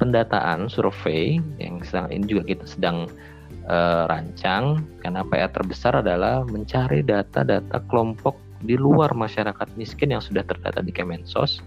pendataan 0.00 0.66
survei 0.66 1.38
yang 1.62 1.80
sedang 1.86 2.10
ini 2.10 2.24
juga 2.26 2.42
kita 2.50 2.66
sedang 2.66 3.06
eh, 3.70 4.02
rancang 4.10 4.82
karena 5.00 5.22
PR 5.22 5.50
terbesar 5.54 6.02
adalah 6.02 6.42
mencari 6.44 7.00
data-data 7.06 7.78
kelompok 7.86 8.34
di 8.64 8.74
luar 8.80 9.12
masyarakat 9.12 9.68
miskin 9.76 10.10
yang 10.16 10.24
sudah 10.24 10.42
terdata 10.42 10.80
di 10.80 10.90
Kemensos 10.90 11.60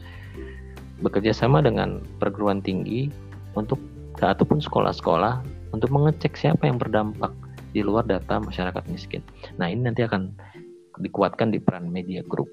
bekerja 1.01 1.29
sama 1.29 1.61
dengan 1.61 2.01
perguruan 2.17 2.59
tinggi 2.59 3.13
untuk 3.53 3.77
ataupun 4.17 4.57
sekolah-sekolah 4.57 5.45
untuk 5.77 5.93
mengecek 5.93 6.33
siapa 6.33 6.65
yang 6.65 6.81
berdampak 6.81 7.29
di 7.69 7.85
luar 7.85 8.01
data 8.09 8.41
masyarakat 8.41 8.81
miskin. 8.89 9.21
Nah, 9.61 9.69
ini 9.69 9.85
nanti 9.85 10.01
akan 10.01 10.33
dikuatkan 10.97 11.53
di 11.53 11.61
peran 11.61 11.93
media 11.93 12.25
group. 12.25 12.49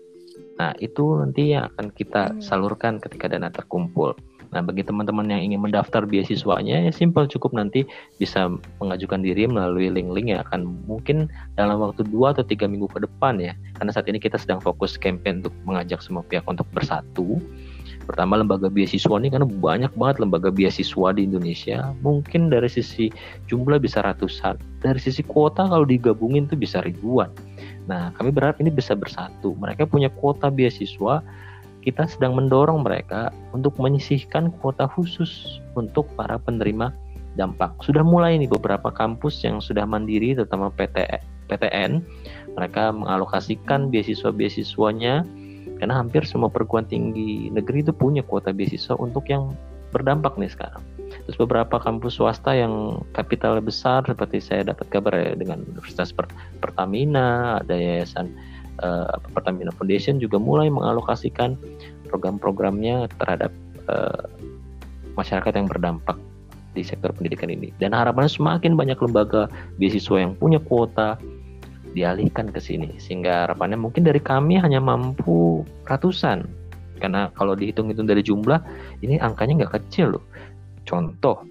Nah, 0.54 0.72
itu 0.78 1.18
nanti 1.18 1.54
yang 1.54 1.66
akan 1.74 1.90
kita 1.90 2.22
Hmm. 2.30 2.40
salurkan 2.42 3.02
ketika 3.02 3.26
dana 3.26 3.50
terkumpul. 3.50 4.14
Nah, 4.54 4.62
bagi 4.62 4.86
teman-teman 4.86 5.26
yang 5.26 5.42
ingin 5.50 5.58
mendaftar 5.66 6.06
beasiswanya, 6.06 6.86
ya 6.86 6.94
simpel 6.94 7.26
cukup 7.26 7.58
nanti 7.58 7.82
bisa 8.22 8.46
mengajukan 8.78 9.18
diri 9.18 9.50
melalui 9.50 9.90
link-link 9.90 10.30
yang 10.30 10.46
akan 10.46 10.78
mungkin 10.86 11.26
dalam 11.58 11.82
waktu 11.82 12.06
2 12.06 12.30
atau 12.30 12.46
tiga 12.46 12.70
minggu 12.70 12.86
ke 12.86 13.02
depan 13.02 13.42
ya. 13.42 13.58
Karena 13.74 13.90
saat 13.90 14.06
ini 14.06 14.22
kita 14.22 14.38
sedang 14.38 14.62
fokus 14.62 14.94
campaign 14.94 15.42
untuk 15.42 15.54
mengajak 15.66 15.98
semua 15.98 16.22
pihak 16.22 16.46
untuk 16.46 16.70
bersatu. 16.70 17.42
Pertama 18.04 18.36
lembaga 18.36 18.68
beasiswa 18.68 19.16
ini 19.16 19.32
karena 19.32 19.48
banyak 19.48 19.90
banget 19.96 20.22
lembaga 20.22 20.52
beasiswa 20.52 21.08
di 21.16 21.24
Indonesia. 21.24 21.90
Mungkin 22.04 22.52
dari 22.52 22.68
sisi 22.68 23.08
jumlah 23.48 23.80
bisa 23.80 24.04
ratusan. 24.04 24.60
Dari 24.84 25.00
sisi 25.00 25.24
kuota 25.24 25.66
kalau 25.66 25.88
digabungin 25.88 26.44
tuh 26.46 26.60
bisa 26.60 26.84
ribuan. 26.84 27.32
Nah, 27.84 28.12
kami 28.16 28.32
berharap 28.32 28.60
ini 28.60 28.72
bisa 28.72 28.96
bersatu. 28.96 29.52
Mereka 29.60 29.84
punya 29.88 30.08
kuota 30.08 30.48
beasiswa, 30.48 31.20
kita 31.84 32.08
sedang 32.08 32.32
mendorong 32.32 32.80
mereka 32.80 33.28
untuk 33.52 33.76
menyisihkan 33.76 34.48
kuota 34.60 34.88
khusus 34.88 35.60
untuk 35.76 36.08
para 36.16 36.40
penerima 36.40 36.96
dampak. 37.36 37.76
Sudah 37.84 38.00
mulai 38.00 38.40
nih 38.40 38.48
beberapa 38.48 38.88
kampus 38.88 39.44
yang 39.44 39.60
sudah 39.60 39.84
mandiri, 39.84 40.32
terutama 40.32 40.72
PT, 40.72 40.96
PTN, 41.52 42.00
mereka 42.56 42.94
mengalokasikan 42.94 43.92
beasiswa-beasiswanya 43.92 45.26
karena 45.76 45.94
hampir 46.00 46.24
semua 46.24 46.48
perguruan 46.48 46.86
tinggi 46.88 47.52
negeri 47.52 47.84
itu 47.84 47.92
punya 47.92 48.24
kuota 48.24 48.54
beasiswa 48.54 48.96
untuk 48.96 49.28
yang 49.28 49.52
berdampak 49.92 50.38
nih 50.40 50.48
sekarang. 50.48 50.80
Terus 51.24 51.38
beberapa 51.40 51.80
kampus 51.80 52.18
swasta 52.18 52.52
yang 52.52 53.00
kapital 53.14 53.62
besar 53.62 54.04
seperti 54.04 54.42
saya 54.42 54.66
dapat 54.66 54.86
kabar 54.90 55.14
ya 55.14 55.32
dengan 55.38 55.62
Universitas 55.64 56.10
Per- 56.12 56.30
Pertamina, 56.60 57.60
ada 57.62 57.74
yayasan 57.74 58.34
eh, 58.82 59.14
Pertamina 59.32 59.72
Foundation 59.72 60.18
juga 60.18 60.36
mulai 60.36 60.68
mengalokasikan 60.68 61.56
program-programnya 62.10 63.08
terhadap 63.22 63.50
eh, 63.88 64.26
masyarakat 65.14 65.52
yang 65.54 65.70
berdampak 65.70 66.18
di 66.74 66.82
sektor 66.82 67.14
pendidikan 67.14 67.48
ini. 67.48 67.70
Dan 67.78 67.94
harapannya 67.94 68.28
semakin 68.28 68.74
banyak 68.74 68.98
lembaga 68.98 69.46
beasiswa 69.78 70.18
yang 70.18 70.34
punya 70.34 70.58
kuota 70.58 71.16
dialihkan 71.94 72.50
ke 72.50 72.58
sini. 72.58 72.98
Sehingga 72.98 73.46
harapannya 73.46 73.78
mungkin 73.78 74.02
dari 74.02 74.18
kami 74.18 74.58
hanya 74.58 74.82
mampu 74.82 75.62
ratusan. 75.86 76.44
Karena 76.98 77.30
kalau 77.38 77.54
dihitung-hitung 77.54 78.06
dari 78.06 78.22
jumlah 78.22 78.58
ini 79.02 79.18
angkanya 79.18 79.64
nggak 79.64 79.74
kecil 79.82 80.18
loh 80.18 80.24
contoh 80.84 81.42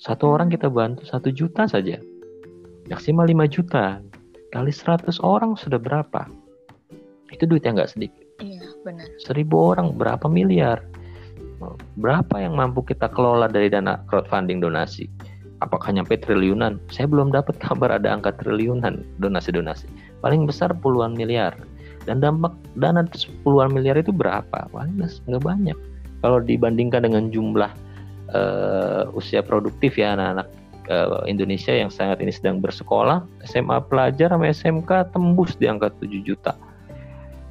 satu 0.00 0.32
orang 0.32 0.48
kita 0.48 0.72
bantu 0.72 1.04
satu 1.04 1.28
juta 1.28 1.68
saja. 1.68 2.00
Maksimal 2.88 3.28
5 3.28 3.44
juta. 3.52 4.00
Kali 4.50 4.72
100 4.72 5.20
orang 5.20 5.54
sudah 5.54 5.76
berapa? 5.76 6.24
Itu 7.30 7.46
duit 7.46 7.62
yang 7.62 7.76
nggak 7.76 7.92
sedikit. 7.92 8.24
Iya 8.40 8.64
benar. 8.82 9.06
Seribu 9.20 9.76
orang 9.76 9.94
berapa 9.94 10.26
miliar? 10.26 10.80
Berapa 12.00 12.40
yang 12.40 12.56
mampu 12.56 12.80
kita 12.80 13.12
kelola 13.12 13.46
dari 13.46 13.68
dana 13.68 14.00
crowdfunding 14.08 14.64
donasi? 14.64 15.04
Apakah 15.60 15.92
nyampe 15.92 16.16
triliunan? 16.16 16.80
Saya 16.88 17.04
belum 17.04 17.36
dapat 17.36 17.60
kabar 17.60 17.92
ada 17.92 18.08
angka 18.08 18.32
triliunan 18.40 19.04
donasi-donasi. 19.20 19.84
Paling 20.24 20.48
besar 20.48 20.72
puluhan 20.80 21.12
miliar. 21.12 21.52
Dan 22.08 22.24
dampak 22.24 22.56
dana 22.80 23.04
puluhan 23.44 23.76
miliar 23.76 24.00
itu 24.00 24.08
berapa? 24.08 24.66
Paling 24.72 24.96
nggak 24.96 25.44
banyak. 25.44 25.76
Kalau 26.24 26.40
dibandingkan 26.40 27.04
dengan 27.04 27.28
jumlah 27.28 27.68
eh, 28.34 29.02
usia 29.16 29.42
produktif 29.42 29.98
ya 29.98 30.14
anak-anak 30.14 30.48
eh, 30.90 31.20
Indonesia 31.30 31.74
yang 31.74 31.90
sangat 31.90 32.22
ini 32.22 32.32
sedang 32.34 32.58
bersekolah 32.58 33.26
SMA 33.46 33.78
pelajar 33.86 34.32
sama 34.32 34.50
SMK 34.50 35.14
tembus 35.14 35.54
di 35.58 35.66
angka 35.70 35.90
7 35.98 36.22
juta. 36.22 36.54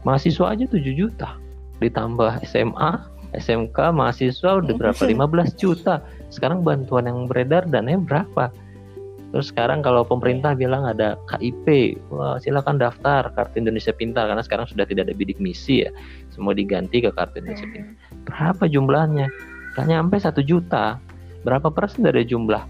Mahasiswa 0.08 0.56
aja 0.56 0.66
7 0.66 0.80
juta. 0.96 1.36
Ditambah 1.80 2.44
SMA 2.48 2.92
SMK 3.36 3.78
mahasiswa 3.94 4.58
udah 4.58 4.74
berapa? 4.74 5.02
15 5.06 5.54
juta. 5.60 6.02
Sekarang 6.34 6.66
bantuan 6.66 7.06
yang 7.06 7.30
beredar 7.30 7.68
dananya 7.70 8.02
berapa? 8.02 8.50
Terus 9.30 9.54
sekarang 9.54 9.86
kalau 9.86 10.02
pemerintah 10.02 10.58
bilang 10.58 10.90
ada 10.90 11.14
KIP 11.30 11.98
wah 12.10 12.42
silakan 12.42 12.82
daftar 12.82 13.30
kartu 13.38 13.62
Indonesia 13.62 13.94
Pintar 13.94 14.26
karena 14.26 14.42
sekarang 14.42 14.66
sudah 14.66 14.90
tidak 14.90 15.06
ada 15.06 15.14
bidik 15.14 15.38
misi 15.38 15.86
ya. 15.86 15.94
Semua 16.34 16.58
diganti 16.58 17.06
ke 17.06 17.14
kartu 17.14 17.46
Indonesia 17.46 17.70
Pintar. 17.70 17.94
Berapa 18.26 18.66
jumlahnya 18.66 19.30
gak 19.76 19.88
nyampe 19.90 20.16
satu 20.18 20.42
juta. 20.42 20.98
Berapa 21.48 21.72
persen 21.72 22.04
dari 22.04 22.28
jumlah 22.28 22.64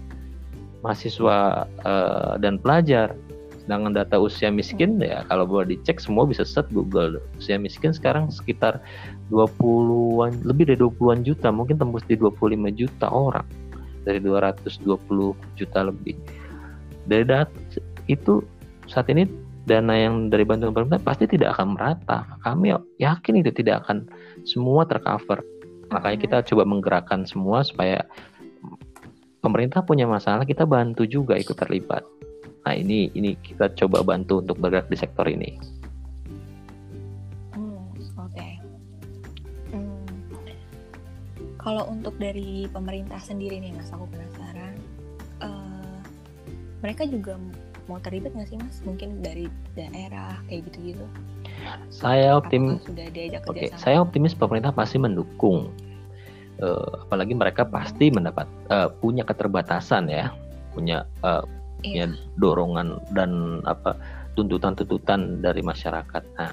mahasiswa 0.86 1.66
eh, 1.84 2.32
dan 2.40 2.60
pelajar? 2.60 3.14
Dengan 3.68 3.94
data 3.94 4.18
usia 4.18 4.50
miskin 4.50 4.98
ya 4.98 5.22
kalau 5.30 5.46
boleh 5.46 5.78
dicek 5.78 6.02
semua 6.02 6.26
bisa 6.26 6.42
set 6.42 6.66
Google. 6.74 7.22
Usia 7.38 7.54
miskin 7.54 7.94
sekarang 7.94 8.26
sekitar 8.26 8.82
20-an 9.30 10.42
lebih 10.42 10.74
dari 10.74 10.78
20-an 10.82 11.22
juta. 11.22 11.54
Mungkin 11.54 11.78
tembus 11.78 12.02
di 12.10 12.18
25 12.18 12.50
juta 12.74 13.06
orang. 13.06 13.46
Dari 14.02 14.18
220 14.18 14.74
juta 15.54 15.80
lebih. 15.86 16.18
Dari 17.06 17.22
data 17.22 17.52
itu 18.10 18.42
saat 18.90 19.06
ini 19.06 19.30
dana 19.70 19.94
yang 19.94 20.34
dari 20.34 20.42
bantuan 20.42 20.74
pemerintah 20.74 20.98
pasti 21.06 21.30
tidak 21.30 21.54
akan 21.54 21.78
merata. 21.78 22.26
Kami 22.42 22.74
yakin 22.98 23.38
itu 23.38 23.54
tidak 23.54 23.86
akan 23.86 24.10
semua 24.42 24.82
tercover 24.82 25.46
makanya 25.90 26.18
kita 26.18 26.36
coba 26.54 26.62
menggerakkan 26.66 27.26
semua 27.26 27.66
supaya 27.66 28.06
pemerintah 29.42 29.82
punya 29.82 30.06
masalah 30.06 30.46
kita 30.46 30.62
bantu 30.64 31.04
juga 31.04 31.34
ikut 31.36 31.58
terlibat 31.58 32.06
Nah 32.64 32.74
ini 32.76 33.08
ini 33.16 33.36
kita 33.40 33.72
coba 33.72 34.04
bantu 34.04 34.44
untuk 34.44 34.60
bergerak 34.60 34.92
di 34.92 34.96
sektor 35.00 35.24
ini. 35.24 35.56
Hmm, 37.56 37.88
Oke. 37.96 38.36
Okay. 38.36 38.52
Hmm. 39.72 40.04
Kalau 41.56 41.88
untuk 41.88 42.16
dari 42.20 42.68
pemerintah 42.68 43.20
sendiri 43.20 43.60
nih 43.64 43.72
mas, 43.72 43.88
aku 43.92 44.04
penasaran. 44.12 44.76
Uh, 45.40 45.98
mereka 46.84 47.08
juga 47.08 47.40
mau 47.88 47.96
terlibat 48.04 48.36
nggak 48.36 48.48
sih 48.52 48.58
mas? 48.60 48.84
Mungkin 48.84 49.24
dari 49.24 49.48
daerah 49.72 50.36
kayak 50.52 50.68
gitu-gitu? 50.68 51.06
Saya 51.92 52.38
optimis. 52.38 52.80
Oke, 53.46 53.68
okay. 53.68 53.68
saya 53.76 54.00
optimis 54.00 54.32
pemerintah 54.32 54.72
pasti 54.72 54.96
mendukung. 54.96 55.70
Uh, 56.60 57.08
apalagi 57.08 57.32
mereka 57.32 57.64
pasti 57.64 58.12
mendapat 58.12 58.44
uh, 58.68 58.92
punya 59.00 59.24
keterbatasan 59.24 60.12
ya, 60.12 60.28
punya 60.76 61.08
uh, 61.24 61.40
yeah. 61.80 62.04
ya 62.04 62.16
dorongan 62.36 63.00
dan 63.16 63.64
apa 63.64 63.96
tuntutan-tuntutan 64.36 65.40
dari 65.40 65.64
masyarakat. 65.64 66.22
Nah, 66.36 66.52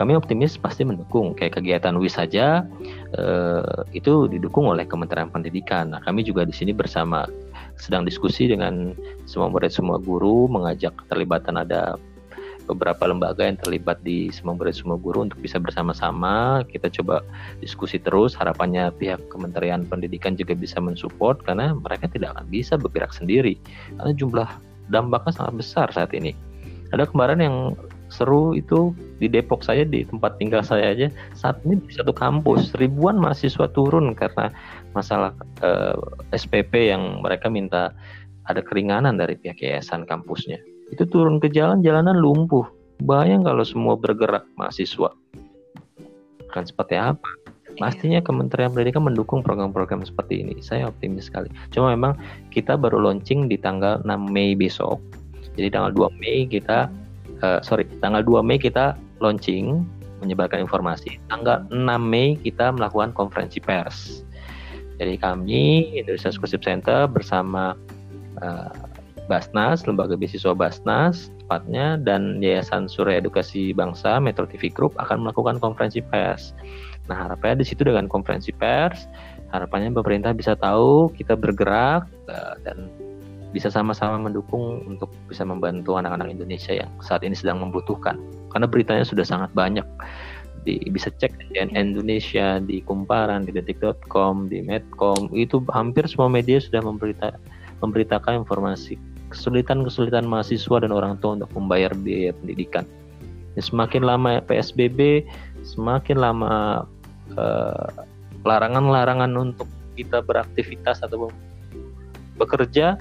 kami 0.00 0.16
optimis 0.16 0.56
pasti 0.56 0.80
mendukung 0.80 1.36
kayak 1.36 1.60
kegiatan 1.60 1.92
WIS 2.00 2.16
saja 2.16 2.64
eh, 3.12 3.80
itu 3.92 4.32
didukung 4.32 4.64
oleh 4.64 4.88
Kementerian 4.88 5.28
Pendidikan. 5.28 5.92
Nah, 5.92 6.00
kami 6.00 6.24
juga 6.24 6.48
di 6.48 6.56
sini 6.56 6.72
bersama 6.72 7.28
sedang 7.76 8.08
diskusi 8.08 8.48
dengan 8.48 8.96
semua 9.28 9.52
murid 9.52 9.68
semua 9.68 10.00
guru 10.00 10.48
mengajak 10.48 10.96
keterlibatan 11.04 11.60
ada 11.60 12.00
beberapa 12.72 13.06
lembaga 13.10 13.42
yang 13.46 13.58
terlibat 13.58 14.00
di 14.06 14.30
murid 14.46 14.74
semua 14.74 14.96
guru 14.96 15.26
untuk 15.26 15.38
bisa 15.42 15.58
bersama-sama. 15.58 16.62
Kita 16.70 16.90
coba 17.00 17.22
diskusi 17.58 17.98
terus. 17.98 18.38
Harapannya 18.38 18.94
pihak 18.96 19.30
Kementerian 19.30 19.86
Pendidikan 19.86 20.38
juga 20.38 20.54
bisa 20.54 20.78
mensupport 20.78 21.38
karena 21.42 21.74
mereka 21.74 22.06
tidak 22.06 22.38
akan 22.38 22.46
bisa 22.48 22.78
bergerak 22.78 23.10
sendiri 23.10 23.58
karena 23.98 24.12
jumlah 24.14 24.48
dampaknya 24.90 25.32
sangat 25.34 25.54
besar 25.58 25.86
saat 25.90 26.10
ini. 26.14 26.34
Ada 26.90 27.06
kemarin 27.06 27.38
yang 27.38 27.56
seru 28.10 28.58
itu 28.58 28.90
di 29.22 29.30
Depok 29.30 29.62
saya 29.62 29.86
di 29.86 30.02
tempat 30.02 30.34
tinggal 30.42 30.66
saya 30.66 30.90
aja 30.90 31.06
saat 31.38 31.62
ini 31.62 31.78
di 31.78 31.94
satu 31.94 32.10
kampus 32.10 32.74
ribuan 32.74 33.14
mahasiswa 33.22 33.70
turun 33.70 34.18
karena 34.18 34.50
masalah 34.92 35.30
eh, 35.62 35.94
SPP 36.34 36.90
yang 36.90 37.22
mereka 37.22 37.46
minta 37.46 37.94
ada 38.50 38.58
keringanan 38.66 39.14
dari 39.14 39.38
pihak 39.38 39.62
yayasan 39.62 40.02
kampusnya 40.10 40.58
itu 40.90 41.06
turun 41.06 41.38
ke 41.38 41.50
jalan 41.50 41.80
jalanan 41.80 42.18
lumpuh. 42.18 42.66
Bayang 43.00 43.46
kalau 43.46 43.64
semua 43.64 43.96
bergerak 43.96 44.44
mahasiswa. 44.58 45.14
Akan 46.50 46.64
seperti 46.66 46.98
apa. 46.98 47.30
Iya. 47.70 47.86
pastinya 47.86 48.20
Kementerian 48.20 48.74
Pendidikan 48.74 49.06
mendukung 49.06 49.40
program-program 49.40 50.04
seperti 50.04 50.42
ini. 50.42 50.58
Saya 50.60 50.90
optimis 50.90 51.30
sekali. 51.30 51.48
Cuma 51.72 51.94
memang 51.94 52.18
kita 52.50 52.74
baru 52.76 52.98
launching 53.00 53.46
di 53.48 53.56
tanggal 53.56 54.02
6 54.04 54.10
Mei 54.28 54.52
besok. 54.58 55.00
Jadi 55.56 55.72
tanggal 55.72 55.94
2 55.94 56.20
Mei 56.20 56.44
kita 56.44 56.92
uh, 57.40 57.60
sorry 57.64 57.88
tanggal 58.04 58.20
2 58.20 58.42
Mei 58.44 58.58
kita 58.60 58.98
launching 59.22 59.86
menyebarkan 60.20 60.60
informasi. 60.60 61.16
Tanggal 61.32 61.64
6 61.72 61.80
Mei 62.04 62.36
kita 62.42 62.74
melakukan 62.74 63.16
konferensi 63.16 63.62
pers. 63.62 64.26
Jadi 65.00 65.16
kami 65.16 65.96
Indonesia 65.96 66.28
Scholarship 66.28 66.60
Center 66.60 67.08
bersama 67.08 67.72
uh, 68.44 68.89
Basnas, 69.30 69.86
Lembaga 69.86 70.18
Beasiswa 70.18 70.50
Basnas, 70.50 71.30
tepatnya, 71.46 71.94
dan 72.02 72.42
Yayasan 72.42 72.90
Surya 72.90 73.22
Edukasi 73.22 73.70
Bangsa, 73.70 74.18
Metro 74.18 74.42
TV 74.50 74.74
Group 74.74 74.98
akan 74.98 75.22
melakukan 75.22 75.62
konferensi 75.62 76.02
pers. 76.02 76.50
Nah, 77.06 77.30
harapannya 77.30 77.62
di 77.62 77.66
situ 77.70 77.86
dengan 77.86 78.10
konferensi 78.10 78.50
pers, 78.50 79.06
harapannya 79.54 79.94
pemerintah 79.94 80.34
bisa 80.34 80.58
tahu 80.58 81.14
kita 81.14 81.38
bergerak 81.38 82.10
uh, 82.26 82.58
dan 82.66 82.90
bisa 83.54 83.70
sama-sama 83.70 84.30
mendukung 84.30 84.82
untuk 84.86 85.10
bisa 85.26 85.42
membantu 85.42 85.98
anak-anak 85.98 86.34
Indonesia 86.34 86.74
yang 86.74 86.90
saat 87.02 87.22
ini 87.22 87.34
sedang 87.34 87.62
membutuhkan. 87.62 88.18
Karena 88.50 88.66
beritanya 88.66 89.06
sudah 89.06 89.26
sangat 89.26 89.50
banyak. 89.54 89.86
Di, 90.60 90.76
bisa 90.92 91.08
cek 91.08 91.40
di 91.50 91.56
Indonesia, 91.56 92.60
di 92.60 92.84
Kumparan, 92.84 93.48
di 93.48 93.50
detik.com, 93.54 94.46
di 94.46 94.60
Medcom, 94.60 95.32
itu 95.34 95.64
hampir 95.72 96.04
semua 96.04 96.28
media 96.28 96.60
sudah 96.60 96.84
memberita, 96.84 97.32
memberitakan 97.80 98.44
informasi 98.44 99.09
kesulitan-kesulitan 99.30 100.26
mahasiswa 100.26 100.82
dan 100.82 100.90
orang 100.90 101.16
tua 101.22 101.38
untuk 101.38 101.50
membayar 101.54 101.94
biaya 101.94 102.34
pendidikan. 102.34 102.84
Ya, 103.54 103.62
semakin 103.62 104.02
lama 104.06 104.42
PSBB, 104.46 105.26
semakin 105.62 106.18
lama 106.18 106.84
larangan 107.34 108.90
larangan-larangan 108.90 109.30
untuk 109.38 109.68
kita 109.94 110.24
beraktivitas 110.24 111.02
atau 111.04 111.30
bekerja, 112.40 112.98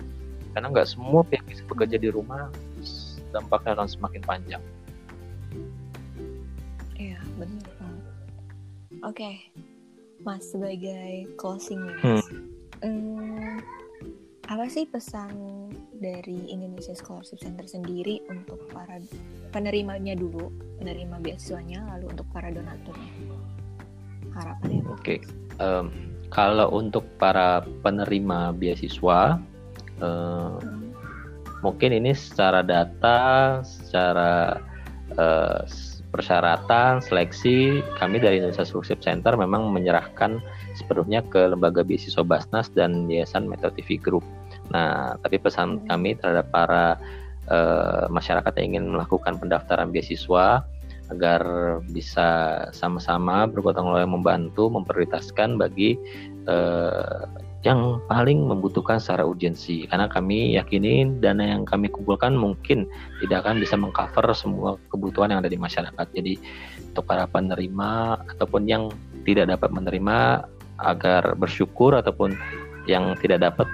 karena 0.54 0.68
nggak 0.70 0.90
semua 0.90 1.24
pihak 1.26 1.46
bisa 1.48 1.64
bekerja 1.66 1.98
di 1.98 2.10
rumah, 2.12 2.52
dampaknya 3.32 3.80
akan 3.80 3.88
semakin 3.90 4.22
panjang. 4.26 4.64
Iya, 7.00 7.20
benar. 7.40 7.72
Oke, 9.00 9.24
okay. 9.24 9.36
Mas 10.28 10.44
sebagai 10.52 11.32
closing, 11.40 11.80
hmm. 12.04 12.24
Hmm, 12.84 13.64
apa 14.52 14.68
sih 14.68 14.84
pesan 14.84 15.32
dari 16.00 16.48
Indonesia 16.50 16.96
Scholarship 16.96 17.44
Center 17.44 17.68
sendiri 17.68 18.24
untuk 18.32 18.58
para 18.72 18.98
penerimanya 19.52 20.16
dulu, 20.16 20.50
penerima 20.80 21.20
beasiswanya, 21.20 21.86
lalu 21.96 22.16
untuk 22.16 22.28
para 22.32 22.50
donaturnya? 22.50 23.12
Harapannya. 24.34 24.82
Oke, 24.88 24.96
okay. 24.96 25.20
um, 25.60 25.92
kalau 26.32 26.72
untuk 26.72 27.04
para 27.20 27.62
penerima 27.84 28.56
beasiswa, 28.56 29.38
um, 30.00 30.56
hmm. 30.58 30.90
mungkin 31.62 31.92
ini 31.92 32.16
secara 32.16 32.64
data, 32.64 33.60
secara 33.62 34.64
uh, 35.20 35.68
persyaratan, 36.10 37.06
seleksi, 37.06 37.86
kami 38.02 38.18
dari 38.18 38.42
Indonesia 38.42 38.66
Scholarship 38.66 39.06
Center 39.06 39.38
memang 39.38 39.70
menyerahkan 39.70 40.42
sepenuhnya 40.74 41.22
ke 41.30 41.54
lembaga 41.54 41.86
beasiswa 41.86 42.26
Basnas 42.26 42.74
dan 42.74 43.06
Yayasan 43.06 43.46
Metro 43.46 43.70
TV 43.70 44.02
Group 44.02 44.26
Nah, 44.70 45.18
tapi 45.22 45.42
pesan 45.42 45.86
kami 45.90 46.18
terhadap 46.18 46.50
para 46.54 46.98
uh, 47.50 48.06
masyarakat 48.10 48.54
yang 48.62 48.78
ingin 48.78 48.86
melakukan 48.94 49.38
pendaftaran 49.42 49.90
beasiswa 49.90 50.64
agar 51.10 51.42
bisa 51.90 52.62
sama-sama 52.70 53.50
bergotong 53.50 53.90
royong 53.90 54.22
membantu 54.22 54.70
memprioritaskan 54.70 55.58
bagi 55.58 55.98
uh, 56.46 57.26
yang 57.68 58.00
paling 58.08 58.48
membutuhkan 58.48 59.02
secara 59.04 59.28
urgensi. 59.28 59.84
Karena 59.90 60.08
kami 60.08 60.56
yakini 60.56 61.20
dana 61.20 61.44
yang 61.44 61.68
kami 61.68 61.92
kumpulkan 61.92 62.32
mungkin 62.38 62.88
tidak 63.20 63.44
akan 63.44 63.60
bisa 63.60 63.76
mengcover 63.76 64.32
semua 64.32 64.80
kebutuhan 64.88 65.36
yang 65.36 65.44
ada 65.44 65.52
di 65.52 65.60
masyarakat. 65.60 66.08
Jadi 66.16 66.40
untuk 66.94 67.04
para 67.04 67.28
penerima 67.28 68.22
ataupun 68.38 68.64
yang 68.70 68.88
tidak 69.28 69.52
dapat 69.52 69.70
menerima 69.76 70.48
agar 70.80 71.36
bersyukur 71.36 71.92
ataupun 72.00 72.32
yang 72.88 73.12
tidak 73.20 73.44
dapat 73.44 73.68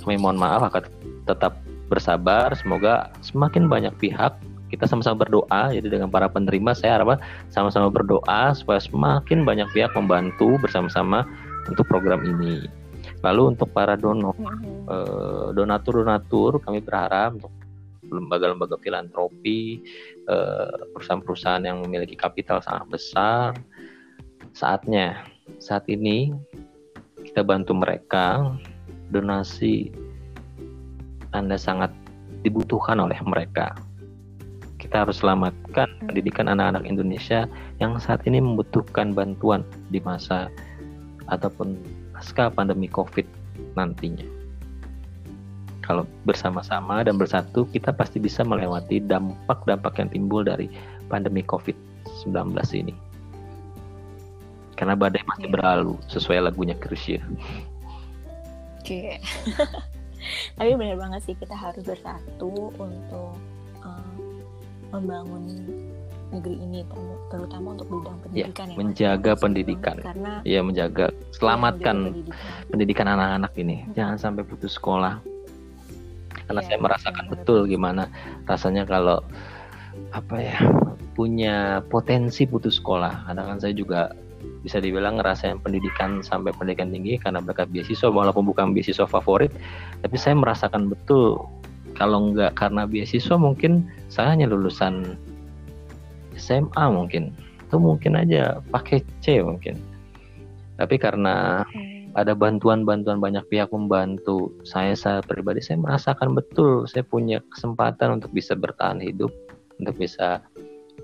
kami 0.00 0.16
mohon 0.16 0.40
maaf 0.40 0.64
akan 0.72 0.88
tetap 1.28 1.60
bersabar. 1.92 2.56
Semoga 2.56 3.12
semakin 3.20 3.68
banyak 3.68 3.92
pihak 4.00 4.32
kita 4.72 4.88
sama-sama 4.88 5.28
berdoa. 5.28 5.72
Jadi 5.76 5.92
dengan 5.92 6.08
para 6.08 6.32
penerima 6.32 6.72
saya 6.72 7.00
harap 7.00 7.20
sama-sama 7.52 7.92
berdoa 7.92 8.56
supaya 8.56 8.80
semakin 8.80 9.44
banyak 9.44 9.68
pihak 9.76 9.92
membantu 9.92 10.56
bersama-sama 10.56 11.28
untuk 11.68 11.84
program 11.84 12.24
ini. 12.24 12.64
Lalu 13.20 13.54
untuk 13.54 13.68
para 13.76 13.94
donor 13.94 14.34
eh, 14.88 15.48
donatur-donatur 15.52 16.64
kami 16.64 16.80
berharap 16.80 17.36
untuk 17.36 17.52
lembaga-lembaga 18.08 18.80
filantropi 18.80 19.84
eh, 20.26 20.74
perusahaan-perusahaan 20.96 21.68
yang 21.68 21.84
memiliki 21.84 22.16
kapital 22.16 22.64
sangat 22.64 22.86
besar 22.88 23.48
saatnya 24.52 25.24
saat 25.56 25.88
ini 25.88 26.32
kita 27.24 27.40
bantu 27.46 27.72
mereka 27.72 28.52
donasi 29.12 29.92
Anda 31.36 31.60
sangat 31.60 31.92
dibutuhkan 32.42 32.98
oleh 32.98 33.16
mereka. 33.22 33.76
Kita 34.80 35.06
harus 35.06 35.22
selamatkan 35.22 35.86
pendidikan 36.10 36.50
anak-anak 36.50 36.82
Indonesia 36.88 37.46
yang 37.78 37.96
saat 38.02 38.26
ini 38.26 38.42
membutuhkan 38.42 39.14
bantuan 39.14 39.62
di 39.94 40.02
masa 40.02 40.50
ataupun 41.30 41.78
pasca 42.12 42.50
pandemi 42.50 42.90
COVID 42.90 43.24
nantinya. 43.78 44.42
kalau 45.82 46.06
bersama-sama 46.22 47.02
dan 47.02 47.18
bersatu 47.18 47.66
kita 47.74 47.90
pasti 47.90 48.22
bisa 48.22 48.46
melewati 48.46 49.02
dampak-dampak 49.02 49.98
yang 49.98 50.08
timbul 50.14 50.46
dari 50.46 50.70
pandemi 51.10 51.42
COVID-19 51.42 52.54
ini. 52.78 52.94
Karena 54.78 54.94
badai 54.94 55.26
masih 55.26 55.50
Iya. 55.50 55.52
berlalu 55.52 55.94
sesuai 56.06 56.48
lagunya 56.48 56.78
Krisya. 56.78 57.20
Oke. 58.92 59.16
Tapi 60.58 60.70
benar 60.76 60.96
banget 60.96 61.20
sih 61.24 61.34
kita 61.34 61.56
harus 61.56 61.82
bersatu 61.82 62.70
untuk 62.76 63.32
uh, 63.80 64.14
membangun 64.92 65.48
negeri 66.28 66.56
ini 66.60 66.80
ter- 66.84 67.20
terutama 67.28 67.74
untuk 67.74 67.88
bidang 67.90 68.16
pendidikan 68.22 68.64
ya. 68.64 68.72
Mas. 68.72 68.78
menjaga 68.78 69.32
pendidikan. 69.34 69.96
Karena 69.98 70.32
Ya 70.44 70.60
menjaga, 70.60 71.08
ya, 71.08 71.16
selamatkan 71.34 71.96
pendidikan. 72.06 72.36
pendidikan 72.68 73.06
anak-anak 73.08 73.52
ini. 73.56 73.76
Jangan 73.92 74.16
sampai 74.16 74.44
putus 74.44 74.76
sekolah. 74.76 75.20
Karena 76.44 76.60
Iya, 76.60 76.68
saya 76.68 76.78
merasakan 76.78 77.24
benar. 77.26 77.32
betul 77.32 77.58
gimana 77.64 78.02
rasanya 78.44 78.84
kalau 78.84 79.24
apa 80.12 80.36
ya 80.36 80.56
punya 81.12 81.80
potensi 81.88 82.44
putus 82.44 82.76
sekolah. 82.76 83.28
Kadang 83.28 83.46
kan 83.46 83.58
saya 83.60 83.72
juga 83.72 84.12
bisa 84.62 84.78
dibilang 84.78 85.18
ngerasain 85.18 85.58
pendidikan 85.58 86.22
sampai 86.22 86.54
pendidikan 86.54 86.94
tinggi 86.94 87.18
karena 87.18 87.42
berkat 87.42 87.68
beasiswa 87.74 88.08
walaupun 88.08 88.46
bukan 88.46 88.70
beasiswa 88.70 89.04
favorit, 89.10 89.50
tapi 90.00 90.16
saya 90.16 90.38
merasakan 90.38 90.86
betul 90.88 91.42
kalau 91.98 92.32
nggak 92.32 92.54
karena 92.56 92.86
beasiswa 92.86 93.36
mungkin 93.36 93.90
saya 94.06 94.32
hanya 94.32 94.46
lulusan 94.48 95.18
SMA 96.38 96.84
mungkin. 96.88 97.34
Itu 97.68 97.82
mungkin 97.82 98.16
aja 98.16 98.62
pakai 98.70 99.02
C 99.20 99.42
mungkin. 99.42 99.76
Tapi 100.78 100.96
karena 100.96 101.66
ada 102.12 102.36
bantuan-bantuan 102.36 103.20
banyak 103.20 103.44
pihak 103.48 103.72
membantu 103.72 104.52
saya 104.68 104.92
saya 104.92 105.24
pribadi 105.24 105.64
saya 105.64 105.80
merasakan 105.80 106.36
betul 106.36 106.84
saya 106.84 107.04
punya 107.08 107.40
kesempatan 107.48 108.20
untuk 108.20 108.28
bisa 108.36 108.52
bertahan 108.52 109.00
hidup 109.00 109.32
untuk 109.80 109.96
bisa 109.96 110.44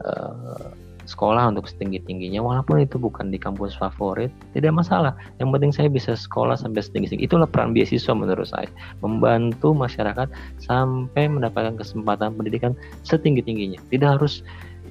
eh, 0.05 0.69
sekolah 1.09 1.49
untuk 1.49 1.65
setinggi 1.65 2.05
tingginya 2.05 2.45
walaupun 2.45 2.85
itu 2.85 3.01
bukan 3.01 3.33
di 3.33 3.41
kampus 3.41 3.73
favorit 3.81 4.29
tidak 4.53 4.77
masalah. 4.77 5.17
Yang 5.41 5.49
penting 5.57 5.73
saya 5.73 5.89
bisa 5.89 6.13
sekolah 6.13 6.61
sampai 6.61 6.85
setinggi 6.85 7.17
tinggi 7.17 7.25
itulah 7.25 7.49
peran 7.49 7.73
beasiswa 7.73 8.13
menurut 8.13 8.45
saya. 8.45 8.69
Membantu 9.01 9.73
masyarakat 9.73 10.29
sampai 10.61 11.33
mendapatkan 11.33 11.81
kesempatan 11.81 12.37
pendidikan 12.37 12.77
setinggi 13.09 13.41
tingginya 13.41 13.81
tidak 13.89 14.21
harus 14.21 14.45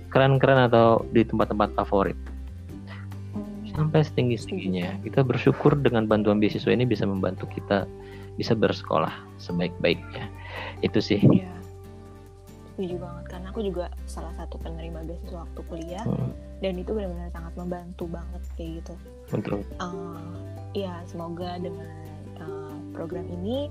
keren-keren 0.10 0.65
atau 0.65 1.06
di 1.13 1.21
tempat-tempat 1.21 1.77
favorit. 1.77 2.17
Sampai 3.77 4.01
setinggi 4.01 4.41
tingginya 4.41 4.97
kita 5.06 5.21
bersyukur 5.21 5.77
dengan 5.77 6.10
bantuan 6.10 6.41
beasiswa 6.41 6.73
ini 6.73 6.89
bisa 6.89 7.06
membantu 7.06 7.45
kita 7.53 7.86
bisa 8.41 8.58
bersekolah 8.58 9.13
sebaik-baiknya. 9.38 10.34
Itu 10.82 10.97
sih. 10.97 11.21
Iya. 11.21 11.45
Setuju 12.77 13.01
banget 13.01 13.25
karena 13.25 13.47
aku 13.49 13.65
juga 13.65 13.89
salah 14.05 14.29
satu 14.37 14.61
penerima 14.61 15.01
beasiswa 15.01 15.41
waktu 15.41 15.61
kuliah. 15.65 16.05
Hmm, 16.05 16.29
dan 16.61 16.77
itu 16.77 16.93
benar-benar 16.93 17.33
sangat 17.33 17.53
membantu 17.57 18.05
banget 18.05 18.41
kayak 18.53 18.69
gitu. 18.85 18.93
betul. 19.33 19.59
Eh, 19.65 20.85
ya 20.85 21.01
semoga 21.09 21.57
dengan 21.57 21.89
eh, 22.37 22.77
program 22.93 23.25
ini 23.41 23.65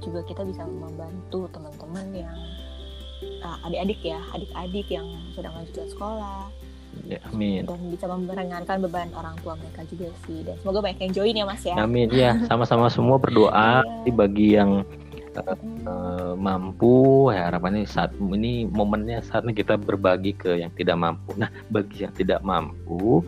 juga 0.00 0.24
kita 0.24 0.40
bisa 0.48 0.64
membantu 0.64 1.52
teman-teman 1.52 2.06
yang 2.16 2.38
eh, 3.44 3.66
adik-adik 3.68 4.00
ya, 4.00 4.24
adik-adik 4.32 4.88
yang 4.88 5.04
sedang 5.36 5.52
lanjutkan 5.52 5.92
sekolah. 5.92 6.48
Ya, 7.04 7.20
amin. 7.28 7.68
Dan 7.68 7.92
bisa 7.92 8.08
meringankan 8.08 8.80
beban 8.88 9.12
orang 9.12 9.36
tua 9.44 9.52
mereka 9.60 9.84
juga 9.84 10.08
sih. 10.24 10.40
Dan 10.48 10.56
semoga 10.64 10.80
banyak 10.80 10.96
yang 11.04 11.12
join 11.12 11.36
ya 11.36 11.44
Mas 11.44 11.60
ya. 11.60 11.76
amin 11.76 12.08
ya 12.08 12.40
sama-sama 12.48 12.88
semua 12.88 13.20
berdoa 13.20 13.84
di 14.08 14.10
bagi 14.10 14.56
yang 14.56 14.80
Eh, 15.30 16.34
mampu 16.34 17.30
ya 17.30 17.46
harapannya 17.46 17.86
saat 17.86 18.10
ini 18.18 18.66
momennya 18.66 19.22
saatnya 19.22 19.54
kita 19.54 19.78
berbagi 19.78 20.34
ke 20.34 20.58
yang 20.58 20.74
tidak 20.74 20.98
mampu 20.98 21.38
nah 21.38 21.46
bagi 21.70 22.02
yang 22.02 22.10
tidak 22.18 22.42
mampu 22.42 23.22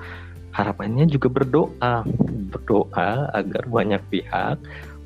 harapannya 0.50 1.06
juga 1.06 1.30
berdoa 1.30 2.02
berdoa 2.50 3.30
agar 3.38 3.62
banyak 3.70 4.02
pihak 4.10 4.58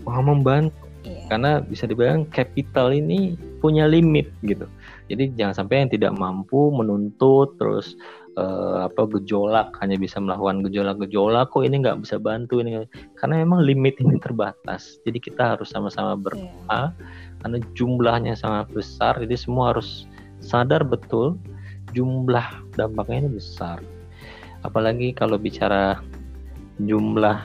mau 0.09 0.25
membantu 0.25 0.87
Iya. 1.07 1.23
karena 1.31 1.51
bisa 1.63 1.87
dibilang 1.87 2.27
capital 2.35 2.91
ini 2.91 3.39
punya 3.63 3.87
limit 3.87 4.27
gitu. 4.43 4.67
Jadi 5.07 5.39
jangan 5.39 5.55
sampai 5.63 5.87
yang 5.87 5.91
tidak 5.95 6.13
mampu 6.19 6.75
menuntut 6.75 7.55
terus 7.63 7.95
eh, 8.37 8.79
apa 8.85 9.03
gejolak 9.17 9.73
hanya 9.81 9.97
bisa 9.97 10.21
melakukan 10.21 10.61
gejolak-gejolak 10.69 11.49
kok 11.49 11.65
ini 11.65 11.81
nggak 11.81 12.05
bisa 12.05 12.21
bantu 12.21 12.61
ini 12.61 12.85
karena 13.17 13.43
memang 13.43 13.65
limit 13.65 13.97
ini 13.99 14.21
terbatas. 14.21 15.01
Jadi 15.09 15.19
kita 15.21 15.57
harus 15.57 15.73
sama-sama 15.73 16.15
Iya. 16.37 16.93
karena 17.41 17.59
jumlahnya 17.79 18.35
sangat 18.35 18.67
besar 18.75 19.17
jadi 19.23 19.37
semua 19.39 19.73
harus 19.73 20.05
sadar 20.43 20.83
betul 20.85 21.39
jumlah 21.97 22.45
dampaknya 22.77 23.27
ini 23.27 23.41
besar. 23.41 23.81
Apalagi 24.65 25.17
kalau 25.17 25.41
bicara 25.41 26.01
jumlah 26.83 27.39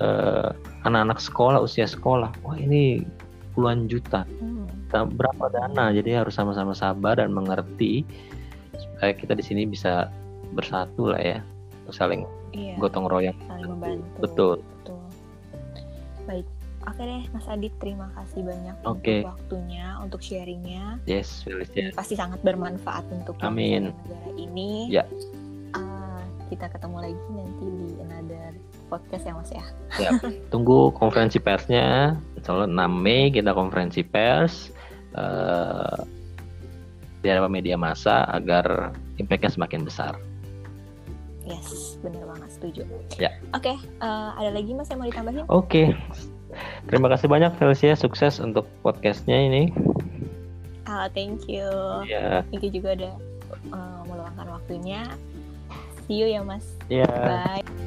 eh, 0.00 0.50
anak-anak 0.88 1.20
sekolah 1.20 1.58
usia 1.62 1.84
sekolah, 1.86 2.32
wah 2.42 2.56
ini 2.58 3.04
puluhan 3.52 3.84
juta 3.86 4.24
Hmm, 4.40 4.68
berapa 4.92 5.48
dana 5.52 5.92
jadi 5.92 6.24
harus 6.24 6.36
sama-sama 6.36 6.76
sabar 6.76 7.16
dan 7.20 7.32
mengerti 7.32 8.04
supaya 8.76 9.12
kita 9.16 9.32
di 9.36 9.44
sini 9.44 9.62
bisa 9.64 10.08
bersatu 10.52 11.08
lah 11.08 11.20
ya 11.20 11.38
saling 11.90 12.24
Iya. 12.52 12.76
gotong 12.78 13.08
royong 13.08 13.36
saling 13.44 13.68
membantu. 13.68 14.18
betul 14.20 14.52
Betul. 14.80 15.00
Baik. 16.22 16.46
Oke 16.82 16.98
deh, 16.98 17.22
Mas 17.30 17.46
Adit, 17.46 17.70
terima 17.78 18.10
kasih 18.12 18.42
banyak 18.42 18.74
Oke. 18.82 19.22
untuk 19.22 19.30
waktunya, 19.32 19.86
untuk 19.98 20.18
sharingnya. 20.18 20.98
yes 21.04 21.46
Felicia 21.46 21.88
Ini 21.88 21.94
pasti 21.94 22.14
sangat 22.14 22.42
bermanfaat 22.42 23.06
untuk 23.08 23.38
Amin. 23.38 23.94
negara 23.94 24.30
ini. 24.34 24.90
Ya. 24.90 25.06
Ah, 25.72 26.18
kita 26.50 26.66
ketemu 26.68 26.96
lagi 27.00 27.22
nanti 27.30 27.66
di 27.66 27.94
another 28.02 28.50
podcast 28.90 29.24
ya 29.24 29.32
Mas 29.32 29.50
ya. 29.50 29.64
tunggu 30.50 30.90
konferensi 30.92 31.38
persnya 31.38 32.12
insya 32.36 32.50
Allah 32.52 32.68
6 32.68 32.92
Mei 32.92 33.30
kita 33.30 33.54
konferensi 33.54 34.02
pers 34.02 34.68
eh 35.14 35.98
di 37.22 37.30
hadapan 37.30 37.52
media 37.54 37.76
massa 37.78 38.26
agar 38.26 38.90
impactnya 39.16 39.54
semakin 39.54 39.86
besar 39.86 40.18
Yes, 41.42 41.98
bener 41.98 42.22
banget 42.24 42.48
setuju. 42.50 42.82
Ya. 43.16 43.34
Oke, 43.50 43.74
eh, 43.74 43.78
ada 44.32 44.50
lagi 44.50 44.70
Mas 44.70 44.86
yang 44.88 44.98
mau 44.98 45.08
ditambahin? 45.08 45.42
oke 45.48 45.82
terima 46.84 47.08
kasih 47.08 47.26
banyak 47.26 47.50
Felicia 47.56 47.94
sukses 47.94 48.36
untuk 48.36 48.68
podcastnya 48.80 49.36
ini 49.40 49.72
Ah, 50.84 51.08
thank 51.08 51.48
you. 51.48 51.66
ya 52.04 52.44
Iki 52.50 52.68
juga 52.74 52.92
udah 52.94 53.14
eh, 53.64 54.00
meluangkan 54.04 54.46
waktunya. 54.50 55.02
See 56.04 56.18
you 56.18 56.26
ya 56.26 56.42
Mas. 56.42 56.66
ya 56.86 57.08
Bye. 57.08 57.81